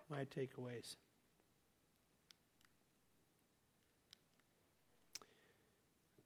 My 0.10 0.26
takeaways. 0.26 0.96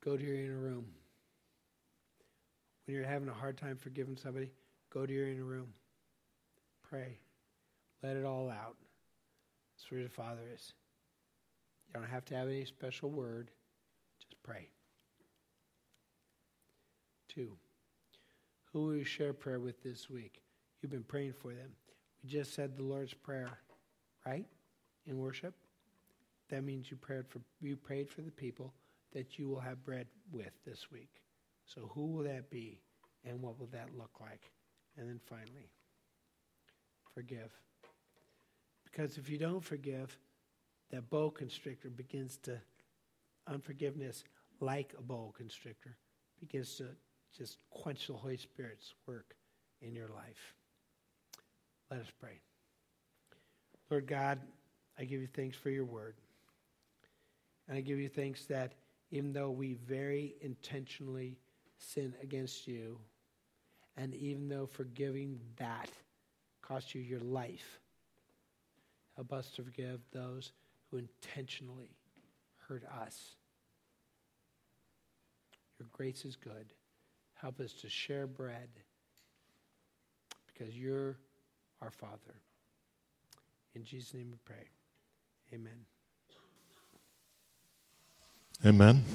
Go 0.03 0.15
to 0.15 0.23
your 0.23 0.35
inner 0.35 0.57
room. 0.57 0.85
When 2.89 2.95
you're 2.95 3.05
having 3.05 3.29
a 3.29 3.33
hard 3.33 3.55
time 3.55 3.77
forgiving 3.77 4.17
somebody, 4.17 4.49
go 4.91 5.05
to 5.05 5.13
your 5.13 5.27
inner 5.27 5.43
room. 5.43 5.67
Pray. 6.81 7.19
Let 8.01 8.17
it 8.17 8.25
all 8.25 8.49
out. 8.49 8.77
That's 9.75 9.91
where 9.91 9.99
your 9.99 10.09
Father 10.09 10.41
is. 10.55 10.73
You 11.85 11.93
don't 11.93 12.09
have 12.09 12.25
to 12.25 12.35
have 12.35 12.47
any 12.47 12.65
special 12.65 13.11
word. 13.11 13.51
Just 14.19 14.41
pray. 14.41 14.69
Two, 17.27 17.51
who 18.73 18.85
will 18.85 18.95
you 18.95 19.03
share 19.03 19.33
prayer 19.33 19.59
with 19.59 19.83
this 19.83 20.09
week? 20.09 20.41
You've 20.81 20.91
been 20.91 21.03
praying 21.03 21.33
for 21.33 21.49
them. 21.49 21.69
We 22.23 22.29
just 22.31 22.55
said 22.55 22.75
the 22.75 22.81
Lord's 22.81 23.13
Prayer, 23.13 23.59
right? 24.25 24.47
In 25.05 25.19
worship. 25.19 25.53
That 26.49 26.63
means 26.63 26.89
you 26.89 26.97
prayed 26.97 27.27
for 27.27 27.39
you 27.61 27.75
prayed 27.75 28.09
for 28.09 28.21
the 28.21 28.31
people 28.31 28.73
that 29.13 29.37
you 29.37 29.47
will 29.47 29.59
have 29.59 29.85
bread 29.85 30.07
with 30.31 30.53
this 30.65 30.91
week. 30.91 31.21
So 31.73 31.91
who 31.93 32.07
will 32.07 32.23
that 32.23 32.49
be 32.49 32.81
and 33.23 33.41
what 33.41 33.59
will 33.59 33.67
that 33.67 33.89
look 33.97 34.19
like? 34.19 34.51
And 34.97 35.07
then 35.07 35.19
finally, 35.23 35.69
forgive. 37.13 37.51
Because 38.83 39.17
if 39.17 39.29
you 39.29 39.37
don't 39.37 39.63
forgive, 39.63 40.17
that 40.91 41.09
boa 41.09 41.29
constrictor 41.29 41.89
begins 41.89 42.37
to 42.37 42.59
unforgiveness 43.47 44.23
like 44.59 44.93
a 44.97 45.01
boa 45.01 45.31
constrictor 45.31 45.95
begins 46.39 46.75
to 46.77 46.85
just 47.37 47.57
quench 47.69 48.07
the 48.07 48.13
Holy 48.13 48.37
Spirit's 48.37 48.93
work 49.05 49.35
in 49.81 49.93
your 49.93 50.09
life. 50.09 50.55
Let 51.91 52.01
us 52.01 52.11
pray. 52.19 52.39
Lord 53.89 54.07
God, 54.07 54.39
I 54.97 55.03
give 55.03 55.21
you 55.21 55.27
thanks 55.27 55.57
for 55.57 55.69
your 55.69 55.85
word. 55.85 56.15
And 57.67 57.77
I 57.77 57.81
give 57.81 57.99
you 57.99 58.09
thanks 58.09 58.45
that 58.45 58.73
even 59.11 59.33
though 59.33 59.51
we 59.51 59.73
very 59.73 60.35
intentionally 60.41 61.37
sin 61.79 62.13
against 62.21 62.67
you, 62.67 62.99
and 63.97 64.13
even 64.13 64.47
though 64.47 64.67
forgiving 64.67 65.39
that 65.57 65.89
cost 66.61 66.93
you 66.93 67.01
your 67.01 67.19
life, 67.19 67.79
help 69.15 69.33
us 69.33 69.49
to 69.51 69.63
forgive 69.63 69.99
those 70.11 70.51
who 70.91 70.97
intentionally 70.97 71.91
hurt 72.67 72.83
us. 73.03 73.35
Your 75.79 75.87
grace 75.91 76.25
is 76.25 76.35
good. 76.35 76.73
Help 77.35 77.59
us 77.59 77.73
to 77.73 77.89
share 77.89 78.27
bread 78.27 78.69
because 80.47 80.77
you're 80.77 81.17
our 81.81 81.91
Father. 81.91 82.35
In 83.75 83.83
Jesus' 83.83 84.13
name 84.13 84.31
we 84.31 84.37
pray. 84.43 84.67
Amen. 85.53 85.85
Amen. 88.65 89.05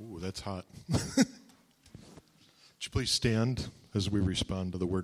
Ooh, 0.00 0.18
that's 0.18 0.40
hot. 0.40 0.64
Please 2.92 3.10
stand 3.10 3.70
as 3.94 4.10
we 4.10 4.20
respond 4.20 4.72
to 4.72 4.76
the 4.76 4.84
word 4.84 4.98
of 4.98 5.00